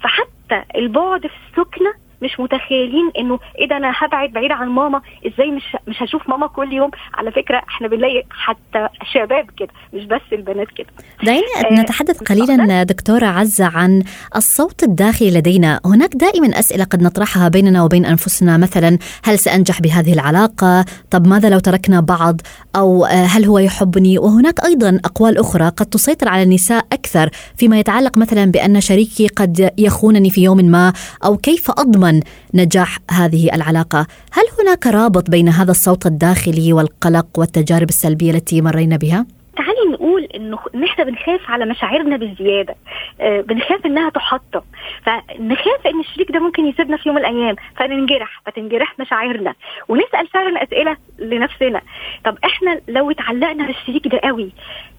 فحتى 0.00 0.64
البعد 0.76 1.26
في 1.26 1.34
السكنة 1.48 1.94
مش 2.24 2.40
متخيلين 2.40 3.10
إنه 3.18 3.38
إيه 3.58 3.68
ده 3.68 3.76
أنا 3.76 3.92
هبعد 3.96 4.30
بعيد 4.32 4.50
عن 4.52 4.68
ماما. 4.68 5.00
إزاي 5.26 5.50
مش 5.50 5.76
مش 5.88 6.02
هشوف 6.02 6.28
ماما 6.28 6.46
كل 6.46 6.72
يوم؟ 6.72 6.90
على 7.14 7.32
فكرة 7.32 7.62
إحنا 7.68 7.88
بنلاقي 7.88 8.22
حتى 8.30 8.88
شباب 9.12 9.46
كده 9.58 9.68
مش 9.94 10.04
بس 10.04 10.20
البنات 10.32 10.68
كده. 10.76 10.86
دعينا 11.22 11.46
آه 11.70 11.74
نتحدث 11.74 12.22
قليلا 12.22 12.82
دكتورة 12.82 13.26
عزة 13.26 13.64
عن 13.64 14.02
الصوت 14.36 14.82
الداخلي 14.82 15.30
لدينا. 15.30 15.80
هناك 15.84 16.14
دائما 16.14 16.58
أسئلة 16.58 16.84
قد 16.84 17.02
نطرحها 17.02 17.48
بيننا 17.48 17.82
وبين 17.84 18.06
أنفسنا. 18.06 18.56
مثلا 18.56 18.98
هل 19.24 19.38
سأنجح 19.38 19.80
بهذه 19.80 20.12
العلاقة؟ 20.12 20.84
طب 21.10 21.26
ماذا 21.26 21.48
لو 21.50 21.58
تركنا 21.58 22.00
بعض؟ 22.00 22.40
أو 22.76 23.04
هل 23.04 23.44
هو 23.44 23.58
يحبني؟ 23.58 24.18
وهناك 24.18 24.64
أيضا 24.64 25.00
أقوال 25.04 25.38
أخرى 25.38 25.68
قد 25.68 25.86
تسيطر 25.86 26.28
على 26.28 26.42
النساء 26.42 26.86
أكثر 26.92 27.30
فيما 27.56 27.78
يتعلق 27.78 28.18
مثلا 28.18 28.44
بأن 28.44 28.80
شريكي 28.80 29.28
قد 29.28 29.70
يخونني 29.78 30.30
في 30.30 30.42
يوم 30.42 30.56
ما 30.64 30.92
أو 31.24 31.36
كيف 31.36 31.70
أضمن 31.70 32.13
يضمن 32.14 32.20
نجاح 32.54 32.98
هذه 33.10 33.54
العلاقة، 33.54 34.06
هل 34.32 34.44
هناك 34.60 34.86
رابط 34.86 35.30
بين 35.30 35.48
هذا 35.48 35.70
الصوت 35.70 36.06
الداخلي 36.06 36.72
والقلق 36.72 37.38
والتجارب 37.38 37.88
السلبية 37.88 38.30
التي 38.30 38.60
مرينا 38.60 38.96
بها؟ 38.96 39.26
تعالي 39.56 39.92
نقول 39.92 40.24
انه 40.24 40.58
إن 40.74 40.84
إحنا 40.84 41.04
بنخاف 41.04 41.40
على 41.50 41.64
مشاعرنا 41.66 42.16
بالزياده 42.16 42.74
آه 43.20 43.40
بنخاف 43.40 43.86
إنها 43.86 44.10
تحطم. 44.10 44.60
فنخاف 45.06 45.86
إن 45.86 46.00
الشريك 46.00 46.32
ده 46.32 46.38
ممكن 46.38 46.66
يسيبنا 46.66 46.96
في 46.96 47.08
يوم 47.08 47.16
من 47.16 47.24
الأيام 47.24 47.56
فننجرح 47.76 48.42
فتنجرح 48.46 48.98
مشاعرنا 49.00 49.54
ونسأل 49.88 50.26
فعلا 50.28 50.62
اسئله 50.62 50.96
لنفسنا. 51.18 51.80
طب 52.24 52.38
إحنا 52.44 52.80
لو 52.88 53.10
اتعلقنا 53.10 53.66
بالشريك 53.66 54.08
ده 54.08 54.20
قوي 54.24 54.52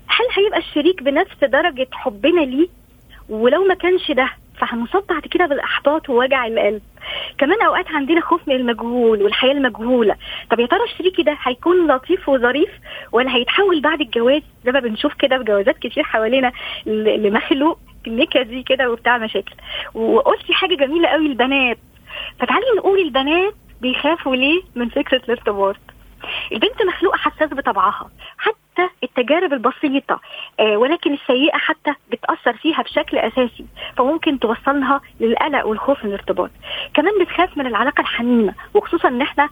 هل 0.07 0.43
هيبقى 0.43 0.59
الشريك 0.59 1.03
بنفس 1.03 1.43
درجة 1.43 1.87
حبنا 1.91 2.41
ليه؟ 2.41 2.67
ولو 3.29 3.63
ما 3.63 3.73
كانش 3.73 4.11
ده 4.11 4.29
فهنصاب 4.59 5.03
بعد 5.09 5.21
كده 5.21 5.45
بالأحباط 5.45 6.09
ووجع 6.09 6.47
القلب. 6.47 6.81
كمان 7.37 7.61
أوقات 7.61 7.91
عندنا 7.91 8.21
خوف 8.21 8.47
من 8.47 8.55
المجهول 8.55 9.23
والحياة 9.23 9.51
المجهولة. 9.51 10.15
طب 10.51 10.59
يا 10.59 10.65
ترى 10.65 10.83
الشريك 10.83 11.21
ده 11.21 11.37
هيكون 11.43 11.87
لطيف 11.87 12.29
وظريف 12.29 12.69
ولا 13.11 13.35
هيتحول 13.35 13.81
بعد 13.81 14.01
الجواز؟ 14.01 14.41
زي 14.65 14.71
ما 14.71 14.79
بنشوف 14.79 15.13
كده 15.13 15.37
في 15.37 15.43
جوازات 15.43 15.77
كتير 15.77 16.03
حوالينا 16.03 16.51
لمخلوق 16.85 17.79
نكدي 18.07 18.63
كده 18.63 18.91
وبتاع 18.91 19.17
مشاكل. 19.17 19.55
وقلتي 19.93 20.53
حاجة 20.53 20.75
جميلة 20.75 21.07
قوي 21.09 21.25
البنات. 21.27 21.77
فتعالي 22.39 22.65
نقول 22.77 22.99
البنات 22.99 23.53
بيخافوا 23.81 24.35
ليه 24.35 24.61
من 24.75 24.89
فكرة 24.89 25.21
الارتباط 25.25 25.75
البنت 26.51 26.83
مخلوقة 26.87 27.17
حساس 27.17 27.49
بطبعها. 27.53 28.09
حتى 28.37 28.57
حتى 28.75 28.89
التجارب 29.03 29.53
البسيطة 29.53 30.19
آه 30.59 30.77
ولكن 30.77 31.13
السيئة 31.13 31.57
حتى 31.57 31.93
بتأثر 32.11 32.53
فيها 32.57 32.81
بشكل 32.81 33.17
أساسي 33.17 33.65
فممكن 33.97 34.39
توصلها 34.39 35.01
للقلق 35.19 35.65
والخوف 35.65 36.03
من 36.05 36.09
الارتباط. 36.09 36.49
كمان 36.93 37.11
بتخاف 37.21 37.57
من 37.57 37.67
العلاقة 37.67 38.01
الحميمة 38.01 38.53
وخصوصا 38.73 39.07
إن 39.07 39.21
إحنا 39.21 39.49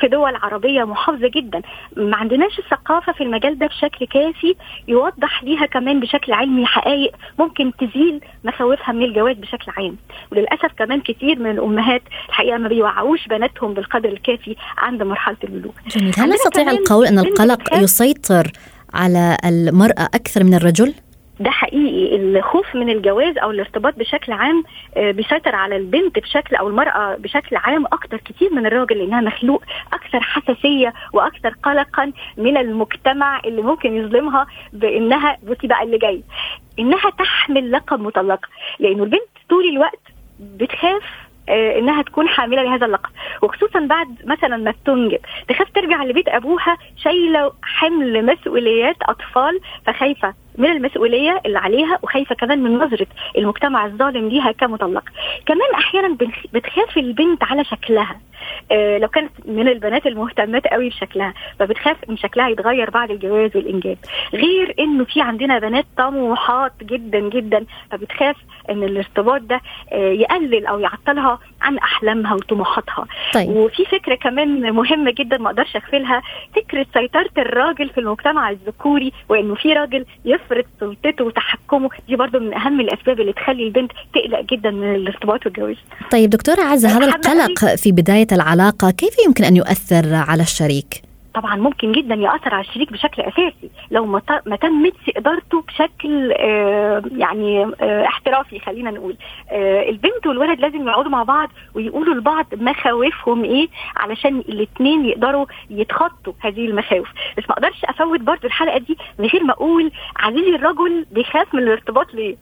في 0.00 0.08
دول 0.12 0.36
عربية 0.36 0.84
محافظة 0.84 1.28
جدا 1.34 1.62
ما 1.96 2.16
عندناش 2.16 2.58
الثقافة 2.58 3.12
في 3.12 3.22
المجال 3.22 3.58
ده 3.58 3.66
بشكل 3.66 4.06
كافي 4.06 4.54
يوضح 4.88 5.44
ليها 5.44 5.66
كمان 5.66 6.00
بشكل 6.00 6.32
علمي 6.32 6.66
حقائق 6.66 7.12
ممكن 7.38 7.72
تزيل 7.76 8.20
مخاوفها 8.44 8.92
من 8.92 9.02
الجواز 9.02 9.36
بشكل 9.36 9.72
عام. 9.76 9.96
وللأسف 10.32 10.72
كمان 10.78 11.00
كثير 11.00 11.38
من 11.38 11.50
الأمهات 11.50 12.02
الحقيقة 12.28 12.58
ما 12.58 12.68
بيوعوش 12.68 13.26
بناتهم 13.28 13.74
بالقدر 13.74 14.08
الكافي 14.08 14.56
عند 14.78 15.02
مرحلة 15.02 15.36
البلوغ. 15.44 15.72
هل 16.18 16.28
نستطيع 16.30 16.70
القول 16.70 17.06
أن 17.06 17.18
القلق 17.18 17.74
يسيطر 17.74 18.11
يسيطر 18.12 18.52
على 18.94 19.36
المرأة 19.44 20.08
أكثر 20.14 20.44
من 20.44 20.54
الرجل؟ 20.54 20.94
ده 21.40 21.50
حقيقي 21.50 22.16
الخوف 22.16 22.74
من 22.74 22.90
الجواز 22.90 23.38
أو 23.38 23.50
الارتباط 23.50 23.94
بشكل 23.98 24.32
عام 24.32 24.62
آه، 24.96 25.10
بيسيطر 25.10 25.54
على 25.54 25.76
البنت 25.76 26.18
بشكل 26.18 26.56
أو 26.56 26.68
المرأة 26.68 27.16
بشكل 27.16 27.56
عام 27.56 27.86
أكتر 27.86 28.16
كتير 28.16 28.54
من 28.54 28.66
الراجل 28.66 28.98
لأنها 28.98 29.20
مخلوق 29.20 29.62
أكثر 29.92 30.20
حساسية 30.20 30.92
وأكثر 31.12 31.54
قلقا 31.62 32.12
من 32.36 32.56
المجتمع 32.56 33.40
اللي 33.44 33.62
ممكن 33.62 33.96
يظلمها 33.96 34.46
بإنها 34.72 35.38
بصي 35.42 35.66
بقى 35.66 35.82
اللي 35.82 35.98
جاي 35.98 36.22
إنها 36.78 37.10
تحمل 37.18 37.72
لقب 37.72 38.00
مطلقه 38.00 38.48
لأنه 38.78 39.04
البنت 39.04 39.28
طول 39.50 39.64
الوقت 39.68 40.00
بتخاف 40.40 41.02
إنها 41.52 42.02
تكون 42.02 42.28
حاملة 42.28 42.62
لهذا 42.62 42.86
اللقب. 42.86 43.10
وخصوصا 43.42 43.80
بعد 43.80 44.08
مثلا 44.24 44.56
ما 44.56 44.74
تنجب 44.84 45.18
تخاف 45.48 45.70
ترجع 45.70 46.04
لبيت 46.04 46.28
أبوها 46.28 46.76
شايلة 46.96 47.52
حمل 47.62 48.26
مسؤوليات 48.26 48.96
أطفال 49.02 49.60
فخايفة. 49.86 50.41
من 50.58 50.66
المسؤولية 50.72 51.40
اللي 51.46 51.58
عليها 51.58 51.98
وخايفة 52.02 52.34
كمان 52.34 52.62
من 52.62 52.78
نظرة 52.78 53.06
المجتمع 53.38 53.86
الظالم 53.86 54.28
ليها 54.28 54.52
كمطلقه 54.52 55.12
كمان 55.46 55.68
أحيانا 55.74 56.16
بتخاف 56.52 56.98
البنت 56.98 57.42
على 57.44 57.64
شكلها. 57.64 58.20
آه 58.72 58.98
لو 58.98 59.08
كانت 59.08 59.30
من 59.44 59.68
البنات 59.68 60.06
المهتمات 60.06 60.66
قوي 60.66 60.88
بشكلها 60.88 61.34
فبتخاف 61.58 61.96
إن 62.10 62.16
شكلها 62.16 62.48
يتغير 62.48 62.90
بعد 62.90 63.10
الجواز 63.10 63.56
والإنجاب. 63.56 63.96
غير 64.34 64.74
إنه 64.78 65.04
في 65.04 65.20
عندنا 65.20 65.58
بنات 65.58 65.84
طموحات 65.98 66.72
جدا 66.82 67.18
جدا 67.20 67.66
فبتخاف 67.90 68.36
إن 68.70 68.82
الارتباط 68.82 69.40
ده 69.40 69.60
آه 69.92 70.12
يقلل 70.12 70.66
أو 70.66 70.80
يعطلها 70.80 71.38
عن 71.62 71.78
أحلامها 71.78 72.34
وطموحاتها. 72.34 73.06
طيب. 73.34 73.48
وفي 73.48 73.84
فكرة 73.84 74.14
كمان 74.14 74.72
مهمة 74.72 75.10
جدا 75.10 75.38
ما 75.38 75.46
أقدرش 75.50 75.76
اغفلها 75.76 76.22
فكرة 76.56 76.86
سيطرة 76.94 77.30
الراجل 77.38 77.88
في 77.90 77.98
المجتمع 78.00 78.50
الذكوري 78.50 79.12
وإنه 79.28 79.54
في 79.54 79.72
راجل 79.72 80.04
يفرض 80.44 80.64
سلطته 80.80 81.24
وتحكمه. 81.24 81.90
دي 82.08 82.16
برضو 82.16 82.38
من 82.38 82.54
أهم 82.54 82.80
الأسباب 82.80 83.20
اللي 83.20 83.32
تخلي 83.32 83.66
البنت 83.66 83.92
تقلق 84.14 84.40
جدا 84.52 84.70
من 84.70 84.94
الارتباط 84.94 85.46
والجواز. 85.46 85.76
طيب 86.12 86.30
دكتورة 86.30 86.60
عزة 86.60 86.88
هذا 86.88 87.06
القلق 87.06 87.74
في 87.74 87.92
بداية 87.92 88.26
العلاقة 88.32 88.90
كيف 88.90 89.14
يمكن 89.26 89.44
أن 89.44 89.56
يؤثر 89.56 90.14
على 90.14 90.42
الشريك؟ 90.42 91.11
طبعا 91.34 91.56
ممكن 91.56 91.92
جدا 91.92 92.14
يأثر 92.14 92.54
على 92.54 92.64
الشريك 92.64 92.92
بشكل 92.92 93.22
أساسي 93.22 93.70
لو 93.90 94.06
ما 94.46 94.56
تمتش 94.60 95.10
إدارته 95.16 95.62
بشكل 95.62 96.32
آه 96.32 97.02
يعني 97.16 97.64
آه 97.80 98.04
احترافي 98.06 98.58
خلينا 98.60 98.90
نقول. 98.90 99.16
آه 99.50 99.88
البنت 99.88 100.26
والولد 100.26 100.60
لازم 100.60 100.88
يقعدوا 100.88 101.10
مع 101.10 101.22
بعض 101.22 101.48
ويقولوا 101.74 102.14
لبعض 102.14 102.46
مخاوفهم 102.52 103.44
إيه؟ 103.44 103.68
علشان 103.96 104.38
الاثنين 104.38 105.04
يقدروا 105.04 105.46
يتخطوا 105.70 106.32
هذه 106.40 106.66
المخاوف. 106.66 107.08
بس 107.38 107.44
ما 107.48 107.52
أقدرش 107.54 107.84
أفوت 107.84 108.20
برضو 108.20 108.46
الحلقة 108.46 108.78
دي 108.78 108.98
من 109.18 109.26
غير 109.26 109.44
ما 109.44 109.52
أقول 109.52 109.90
عزيزي 110.16 110.54
الرجل 110.54 111.06
بيخاف 111.10 111.54
من 111.54 111.62
الارتباط 111.62 112.14
ليه؟ 112.14 112.36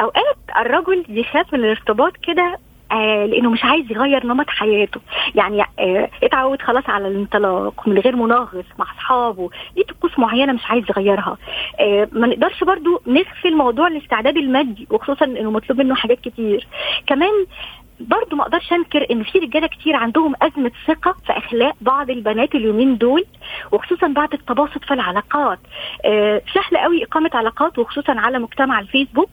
أوقات 0.00 0.36
الرجل 0.60 1.04
يخاف 1.08 1.52
من 1.54 1.60
الارتباط 1.60 2.12
كده 2.16 2.58
آه 2.92 3.26
لأنه 3.26 3.50
مش 3.50 3.64
عايز 3.64 3.90
يغير 3.92 4.26
نمط 4.26 4.50
حياته. 4.50 5.00
يعني 5.34 5.62
آه 5.78 6.10
اتعود 6.22 6.62
خلاص 6.62 6.84
على 6.88 7.08
الانطلاق 7.08 7.88
من 7.88 7.98
غير 7.98 8.16
مناغص 8.16 8.64
مع 8.78 8.84
أصحابه. 8.92 9.50
دي 9.76 9.82
طقوس 9.82 10.18
معينة 10.18 10.52
مش 10.52 10.62
عايز 10.66 10.84
يغيرها؟ 10.90 11.36
آه 11.80 12.08
ما 12.12 12.26
نقدرش 12.26 12.64
برضو 12.64 13.00
نغفل 13.06 13.56
موضوع 13.56 13.86
الاستعداد 13.86 14.36
المادي 14.36 14.86
وخصوصا 14.90 15.24
إنه 15.24 15.50
مطلوب 15.50 15.78
منه 15.80 15.94
حاجات 15.94 16.20
كتير. 16.20 16.66
كمان 17.06 17.46
برضو 18.00 18.36
ما 18.36 18.42
أقدرش 18.42 18.72
انكر 18.72 19.06
ان 19.10 19.22
في 19.22 19.38
رجاله 19.38 19.66
كتير 19.66 19.96
عندهم 19.96 20.34
ازمه 20.42 20.70
ثقه 20.86 21.14
في 21.26 21.32
اخلاق 21.32 21.74
بعض 21.80 22.10
البنات 22.10 22.54
اليومين 22.54 22.98
دول 22.98 23.24
وخصوصا 23.72 24.06
بعد 24.06 24.32
التباسط 24.32 24.84
في 24.84 24.94
العلاقات. 24.94 25.58
آه 26.04 26.42
سهل 26.54 26.78
قوي 26.78 27.04
إقامة 27.04 27.30
علاقات 27.34 27.78
وخصوصا 27.78 28.12
على 28.12 28.38
مجتمع 28.38 28.80
الفيسبوك. 28.80 29.30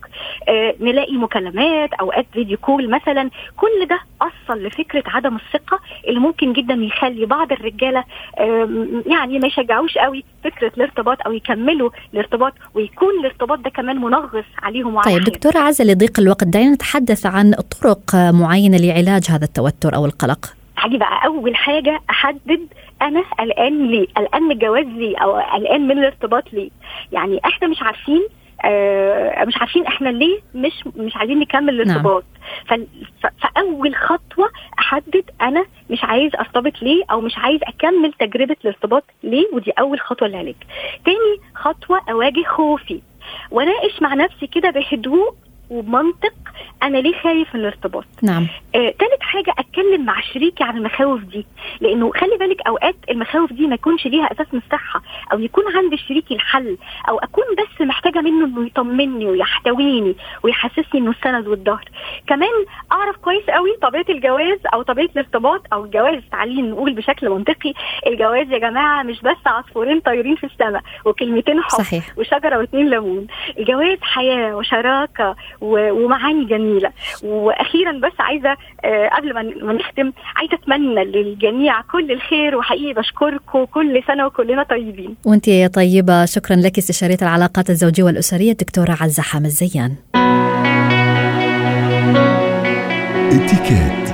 آه 0.50 0.76
نلاقي 0.80 1.18
مكالمات 1.18 1.94
أوقات 1.94 2.26
فيديو 2.34 2.58
كول 2.58 2.90
مثلا. 2.90 3.30
كل 3.58 3.86
ده 3.90 4.00
اصل 4.22 4.64
لفكرة 4.64 5.04
عدم 5.08 5.36
الثقة 5.36 5.80
اللي 6.08 6.20
ممكن 6.20 6.54
جدا 6.54 6.74
يخلي 6.74 7.26
بعض 7.26 7.52
الرجالة 7.52 8.04
آه 8.40 8.70
يعني 9.06 9.40
ما 9.40 9.48
يشجعوش 9.48 9.98
قوي 9.98 10.24
فكرة 10.44 10.72
الارتباط 10.78 11.18
أو 11.26 11.34
يكملوا 11.34 11.90
الارتباط 12.14 12.54
ويكون 12.74 13.20
الارتباط 13.20 13.60
ده 13.60 13.70
كمان 13.70 14.02
منغص 14.02 14.46
عليهم 14.64 15.02
طيب 15.02 15.24
دكتورة 15.24 15.58
عزة 15.58 15.84
لضيق 15.84 16.20
الوقت 16.20 16.44
دعينا 16.44 16.72
نتحدث 16.74 17.26
عن 17.26 17.54
طرق 17.82 18.16
معينة 18.16 18.55
لعلاج 18.64 19.24
هذا 19.30 19.46
التوتر 19.46 19.96
أو 19.96 20.06
القلق؟ 20.06 20.46
هاجي 20.80 20.98
بقى 20.98 21.26
أول 21.26 21.56
حاجة 21.56 22.02
أحدد 22.10 22.68
أنا 23.02 23.22
قلقان 23.40 23.88
ليه؟ 23.88 24.08
قلقان 24.18 24.44
من 24.44 24.52
الجواز 24.52 24.86
ليه؟ 24.86 25.18
أو 25.18 25.36
قلقان 25.36 25.88
من 25.88 25.98
الارتباط 26.00 26.54
ليه؟ 26.54 26.70
يعني 27.12 27.40
إحنا 27.46 27.68
مش 27.68 27.82
عارفين 27.82 28.28
آه 28.66 29.46
مش 29.46 29.58
عارفين 29.58 29.86
إحنا 29.86 30.10
ليه 30.10 30.40
مش 30.56 30.88
مش 30.96 31.16
عايزين 31.16 31.40
نكمل 31.40 31.82
الارتباط. 31.82 32.24
نعم. 32.72 32.86
فأول 33.42 33.96
خطوة 33.96 34.50
أحدد 34.80 35.24
أنا 35.42 35.66
مش 35.90 36.04
عايز 36.04 36.32
أرتبط 36.36 36.82
ليه 36.82 37.04
أو 37.12 37.22
مش 37.22 37.38
عايز 37.38 37.60
أكمل 37.64 38.14
تجربة 38.20 38.56
الارتباط 38.66 39.04
ليه؟ 39.24 39.46
ودي 39.54 39.72
أول 39.72 40.00
خطوة 40.00 40.28
للعلاج. 40.28 40.56
تاني 41.06 41.40
خطوة 41.56 42.02
أواجه 42.10 42.44
خوفي. 42.44 43.02
وأناقش 43.52 44.02
مع 44.02 44.14
نفسي 44.14 44.48
كده 44.48 44.70
بهدوء 44.70 45.36
وبمنطق 45.70 46.34
أنا 46.84 46.98
ليه 46.98 47.14
خايف 47.22 47.56
من 47.56 47.62
الارتباط؟ 47.62 48.06
نعم. 48.24 48.48
آه، 48.76 48.90
تالت 49.00 49.22
حاجة 49.22 49.54
أتكلم 49.60 50.06
مع 50.06 50.22
شريكي 50.22 50.64
عن 50.64 50.78
المخاوف 50.78 51.22
دي 51.22 51.46
لأنه 51.82 52.12
خلي 52.12 52.38
بالك 52.38 52.68
أوقات 52.68 52.96
المخاوف 53.10 53.54
دي 53.54 53.68
ما 53.68 53.76
يكونش 53.76 54.08
ليها 54.08 54.26
أساس 54.32 54.48
من 54.54 54.62
الصحة 54.66 55.02
أو 55.34 55.40
يكون 55.40 55.64
عند 55.76 55.96
شريكي 55.96 56.34
الحل 56.34 56.78
أو 57.10 57.20
أكون 57.20 57.44
بس 57.58 57.82
محتاجة 57.82 58.22
منه 58.22 58.46
إنه 58.46 58.66
يطمني 58.66 59.26
ويحتويني 59.26 60.16
ويحسسني 60.44 60.86
إنه 61.02 61.12
السند 61.12 61.48
والظهر. 61.48 61.86
كمان 62.28 62.50
أعرف 62.92 63.16
كويس 63.16 63.44
قوي 63.50 63.76
طبيعة 63.82 64.06
الجواز 64.10 64.60
أو 64.74 64.82
طبيعة 64.82 65.06
الارتباط 65.16 65.62
أو 65.74 65.86
الجواز 65.86 66.22
تعالين 66.32 66.72
نقول 66.72 66.94
بشكل 66.94 67.30
منطقي 67.30 67.74
الجواز 68.08 68.52
يا 68.52 68.58
جماعة 68.58 69.04
مش 69.04 69.22
بس 69.22 69.38
عصفورين 69.46 70.00
طايرين 70.00 70.36
في 70.36 70.44
السماء 70.46 70.82
وكلمتين 71.06 71.62
حب 71.62 71.70
صحيح. 71.70 72.18
وشجرة 72.18 72.58
واثنين 72.58 72.90
ليمون. 72.90 73.28
الجواز 73.60 73.98
حياة 74.02 74.56
وشراكة 74.56 75.36
ومعاني 75.62 76.46
جميلة. 76.46 76.92
وأخيرا 77.24 77.92
بس 77.92 78.14
عايزة 78.20 78.56
آه 78.86 79.10
قبل 79.18 79.34
ما 79.34 79.74
نختم 79.74 80.12
عايزة 80.36 80.54
أتمنى 80.54 81.04
للجميع 81.06 81.82
كل 81.82 82.12
الخير 82.12 82.56
وحقيقي 82.58 82.94
بشكركم 82.94 83.66
كل 83.66 84.04
سنة 84.08 84.26
وكلنا 84.26 84.64
طيبين. 84.64 85.16
وأنت 85.26 85.50
طيبة 85.74 86.26
شكرا 86.26 86.56
لك 86.56 86.78
استشارية 86.78 87.18
العلاقات 87.22 87.70
الزوجية 87.70 88.04
والأسرية 88.04 88.52
الدكتورة 88.52 88.98
عزة 89.02 89.24
حامد 89.24 89.48
زيان 89.48 89.96
اتكات 93.32 94.05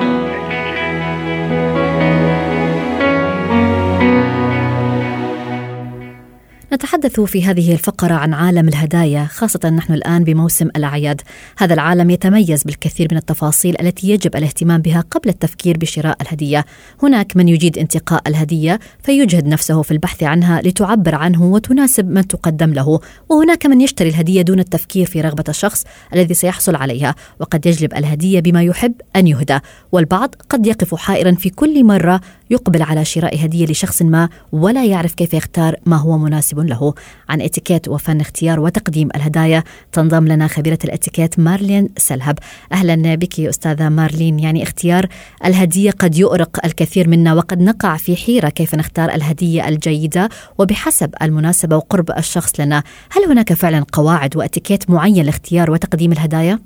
نتحدث 6.73 7.19
في 7.19 7.43
هذه 7.43 7.73
الفقرة 7.73 8.13
عن 8.13 8.33
عالم 8.33 8.67
الهدايا 8.67 9.25
خاصة 9.25 9.69
نحن 9.69 9.93
الآن 9.93 10.23
بموسم 10.23 10.65
الأعياد. 10.65 11.21
هذا 11.57 11.73
العالم 11.73 12.09
يتميز 12.09 12.63
بالكثير 12.63 13.07
من 13.11 13.17
التفاصيل 13.17 13.75
التي 13.81 14.09
يجب 14.09 14.35
الاهتمام 14.35 14.81
بها 14.81 15.03
قبل 15.11 15.29
التفكير 15.29 15.77
بشراء 15.77 16.17
الهدية. 16.21 16.65
هناك 17.03 17.37
من 17.37 17.47
يجيد 17.47 17.77
انتقاء 17.77 18.21
الهدية 18.27 18.79
فيجهد 19.03 19.47
نفسه 19.47 19.81
في 19.81 19.91
البحث 19.91 20.23
عنها 20.23 20.61
لتعبر 20.61 21.15
عنه 21.15 21.43
وتناسب 21.43 22.09
من 22.09 22.27
تقدم 22.27 22.73
له. 22.73 22.99
وهناك 23.29 23.65
من 23.65 23.81
يشتري 23.81 24.09
الهدية 24.09 24.41
دون 24.41 24.59
التفكير 24.59 25.05
في 25.05 25.21
رغبة 25.21 25.43
الشخص 25.49 25.85
الذي 26.13 26.33
سيحصل 26.33 26.75
عليها 26.75 27.15
وقد 27.39 27.65
يجلب 27.65 27.93
الهدية 27.93 28.39
بما 28.39 28.63
يحب 28.63 28.93
أن 29.15 29.27
يهدى. 29.27 29.59
والبعض 29.91 30.35
قد 30.49 30.67
يقف 30.67 30.95
حائرا 30.95 31.31
في 31.31 31.49
كل 31.49 31.83
مرة 31.83 32.21
يقبل 32.51 32.81
على 32.81 33.05
شراء 33.05 33.45
هدية 33.45 33.65
لشخص 33.65 34.01
ما 34.01 34.29
ولا 34.51 34.85
يعرف 34.85 35.13
كيف 35.13 35.33
يختار 35.33 35.75
ما 35.85 35.97
هو 35.97 36.17
مناسب 36.17 36.59
له. 36.59 36.93
عن 37.29 37.41
اتيكيت 37.41 37.87
وفن 37.87 38.21
اختيار 38.21 38.59
وتقديم 38.59 39.09
الهدايا 39.15 39.63
تنضم 39.91 40.27
لنا 40.27 40.47
خبيرة 40.47 40.79
الاتيكيت 40.85 41.39
مارلين 41.39 41.89
سلهب. 41.97 42.39
أهلا 42.71 43.15
بك 43.15 43.39
أستاذة 43.39 43.89
مارلين. 43.89 44.39
يعني 44.39 44.63
اختيار 44.63 45.07
الهدية 45.45 45.91
قد 45.91 46.17
يؤرق 46.17 46.65
الكثير 46.65 47.07
منا 47.07 47.33
وقد 47.33 47.61
نقع 47.61 47.97
في 47.97 48.15
حيرة 48.15 48.49
كيف 48.49 48.75
نختار 48.75 49.09
الهدية 49.09 49.67
الجيدة 49.67 50.29
وبحسب 50.57 51.15
المناسبة 51.21 51.75
وقرب 51.75 52.11
الشخص 52.17 52.59
لنا. 52.59 52.83
هل 53.11 53.23
هناك 53.23 53.53
فعلا 53.53 53.85
قواعد 53.93 54.37
واتيكيت 54.37 54.89
معين 54.89 55.25
لاختيار 55.25 55.71
وتقديم 55.71 56.11
الهدايا؟ 56.11 56.59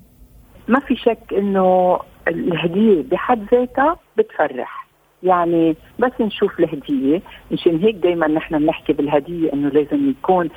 ما 0.67 0.79
في 0.79 0.95
شك 0.95 1.33
إنه 1.37 1.99
الهدية 2.27 3.03
بحد 3.11 3.45
ذاتها 3.53 3.97
بتفرح. 4.17 4.84
يعني 5.25 5.75
بس 5.99 6.11
نشوف 6.19 6.59
الهدية. 6.59 7.21
مشان 7.51 7.77
هيك 7.79 7.95
دائما 7.95 8.27
نحن 8.27 8.59
بنحكي 8.59 8.93
بالهدية 8.93 9.53
إنه 9.53 9.69
لازم 9.69 10.09
يكون 10.09 10.49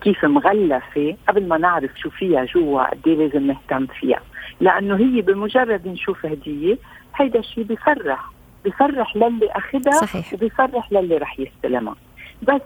كيف 0.00 0.24
مغلفة 0.24 1.16
قبل 1.28 1.48
ما 1.48 1.58
نعرف 1.58 1.90
شو 1.96 2.10
فيها 2.10 2.44
جوا 2.44 2.90
قد 2.90 3.08
إيه 3.08 3.16
لازم 3.16 3.46
نهتم 3.46 3.86
فيها. 3.86 4.20
لأنه 4.60 4.96
هي 4.96 5.20
بمجرد 5.22 5.88
نشوف 5.88 6.26
هدية 6.26 6.78
هيدا 7.16 7.38
الشيء 7.38 7.64
بفرح. 7.64 8.30
بفرح 8.64 9.16
للي 9.16 9.50
أخذها 9.50 9.92
صحيح. 9.92 10.32
وبفرح 10.32 10.92
للي 10.92 11.16
رح 11.16 11.40
يستلمها. 11.40 11.96
بس 12.42 12.60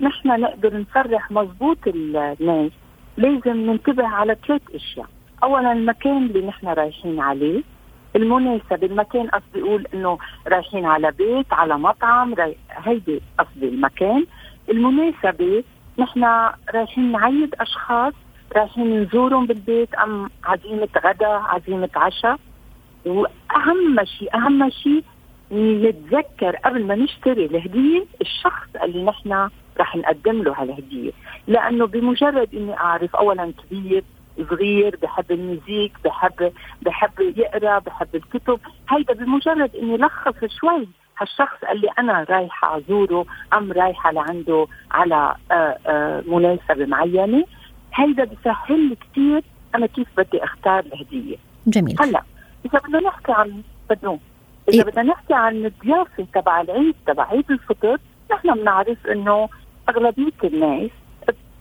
نحن 0.00 0.40
نقدر 0.40 0.80
نفرح 0.80 1.30
مزبوط 1.30 1.78
الناس 1.86 2.70
لازم 3.16 3.56
ننتبه 3.70 4.06
على 4.06 4.36
ثلاث 4.46 4.62
أشياء. 4.74 5.06
اولا 5.42 5.72
المكان 5.72 6.16
اللي 6.26 6.46
نحن 6.46 6.66
رايحين 6.66 7.20
عليه 7.20 7.62
المناسبة 8.16 8.86
المكان 8.86 9.28
قصدي 9.28 9.62
أقول 9.62 9.86
إنه 9.94 10.18
رايحين 10.48 10.84
على 10.86 11.10
بيت 11.10 11.52
على 11.52 11.78
مطعم 11.78 12.34
هيدي 12.70 13.20
قصدي 13.38 13.68
المكان. 13.68 14.26
المناسبة 14.70 15.64
نحن 15.98 16.24
رايحين 16.74 17.12
نعيد 17.12 17.54
أشخاص 17.60 18.12
رايحين 18.56 19.02
نزورهم 19.02 19.46
بالبيت 19.46 19.94
أم 19.94 20.30
عزيمة 20.44 20.88
غدا 21.04 21.26
عزيمة 21.28 21.90
عشاء 21.96 22.38
وأهم 23.06 24.04
شيء 24.04 24.34
أهم 24.36 24.70
شيء 24.70 25.04
نتذكر 25.52 26.56
قبل 26.56 26.86
ما 26.86 26.94
نشتري 26.94 27.46
الهدية 27.46 28.04
الشخص 28.20 28.68
اللي 28.82 29.04
نحن 29.04 29.48
رح 29.80 29.96
نقدم 29.96 30.42
له 30.42 30.52
هالهدية. 30.62 31.10
لأنه 31.46 31.86
بمجرد 31.86 32.54
إني 32.54 32.76
أعرف 32.78 33.16
أولا 33.16 33.52
كبير 33.52 34.04
صغير 34.50 34.98
بحب 35.02 35.30
الميوزيك 35.30 35.92
بحب 36.04 36.52
بحب 36.82 37.20
يقرأ 37.20 37.78
بحب 37.78 38.08
الكتب. 38.14 38.60
هيدا 38.90 39.14
بمجرد 39.14 39.76
إني 39.76 39.96
لخص 39.96 40.44
شوي 40.60 40.88
هالشخص 41.18 41.64
اللي 41.70 41.88
أنا 41.98 42.26
رايحة 42.30 42.78
أزوره 42.78 43.26
أم 43.52 43.72
رايحة 43.72 44.12
لعنده 44.12 44.66
على 44.90 45.14
آآ 45.50 45.54
آه، 45.54 45.54
آآ 45.54 45.78
آه، 45.86 46.22
مناسبة 46.26 46.86
معينة. 46.86 47.44
هيدا 47.94 48.24
بسهل 48.24 48.88
لي 48.88 48.96
كثير 48.96 49.42
أنا 49.74 49.86
كيف 49.86 50.08
بدي 50.16 50.44
أختار 50.44 50.78
الهدية. 50.78 51.36
جميل. 51.66 51.96
هلأ 52.00 52.22
إذا 52.66 52.78
بدنا 52.78 53.00
نحكي 53.00 53.32
عن 53.32 53.62
بدون 53.90 54.18
إذا 54.68 54.78
إيه؟ 54.78 54.84
بدنا 54.84 55.02
نحكي 55.02 55.34
عن 55.34 55.66
الضيافه 55.66 56.26
تبع 56.34 56.60
العيد 56.60 56.94
تبع 57.06 57.28
عيد 57.28 57.50
الفطر 57.50 57.98
نحن 58.32 58.54
بنعرف 58.54 59.06
إنه 59.06 59.48
أغلبية 59.88 60.32
الناس 60.44 60.90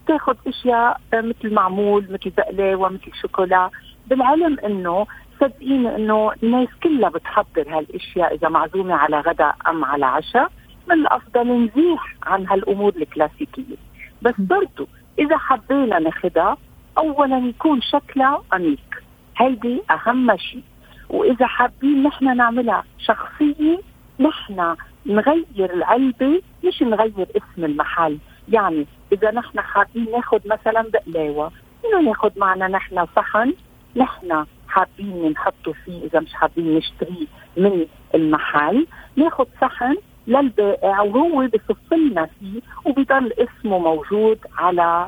تاخذ 0.07 0.35
أشياء 0.47 1.01
مثل 1.13 1.53
معمول 1.53 2.07
مثل 2.09 2.29
بقلاوه 2.37 2.89
مثل 2.89 3.11
شوكولا. 3.21 3.69
بالعلم 4.07 4.59
إنه 4.59 5.07
صدقيني 5.39 5.95
إنه 5.95 6.31
الناس 6.43 6.67
كلها 6.83 7.09
بتحضر 7.09 7.77
هالأشياء 7.77 8.35
إذا 8.35 8.49
معزومة 8.49 8.95
على 8.95 9.19
غداء 9.19 9.55
أم 9.67 9.85
على 9.85 10.05
عشاء. 10.05 10.51
من 10.87 10.95
الأفضل 10.95 11.47
نزيح 11.47 12.15
عن 12.23 12.47
هالأمور 12.47 12.93
الكلاسيكية. 12.95 13.75
بس 14.21 14.33
برضو 14.37 14.87
إذا 15.19 15.37
حبينا 15.37 15.99
ناخذها 15.99 16.57
اولا 16.97 17.37
يكون 17.37 17.81
شكلها 17.81 18.41
انيق 18.53 19.03
هيدي 19.37 19.81
أهم 19.91 20.37
شيء. 20.37 20.63
وإذا 21.09 21.45
حابين 21.47 22.03
نحن 22.03 22.37
نعملها 22.37 22.83
شخصيه 22.97 23.79
نحن 24.19 24.75
نغير 25.05 25.73
العلبة 25.73 26.41
مش 26.63 26.81
نغير 26.81 27.27
اسم 27.37 27.65
المحل. 27.65 28.17
يعني 28.49 28.85
إذا 29.11 29.31
نحن 29.31 29.59
حابين 29.59 30.11
ناخذ 30.11 30.39
مثلا 30.45 30.85
بقلاوة 30.93 31.51
إنه 31.85 32.01
ناخذ 32.01 32.29
معنا 32.37 32.67
نحن 32.67 33.05
صحن 33.15 33.53
نحن 33.95 34.45
حابين 34.67 35.29
نحطه 35.29 35.73
فيه 35.85 36.03
إذا 36.05 36.19
مش 36.19 36.33
حابين 36.33 36.75
نشتريه 36.77 37.27
من 37.57 37.85
المحل 38.15 38.87
ناخذ 39.15 39.45
صحن 39.61 39.95
للبائع 40.27 41.01
وهو 41.01 41.47
بصف 41.47 41.93
لنا 41.93 42.29
فيه 42.39 42.61
وبضل 42.85 43.33
اسمه 43.33 43.77
موجود 43.79 44.39
على 44.57 45.07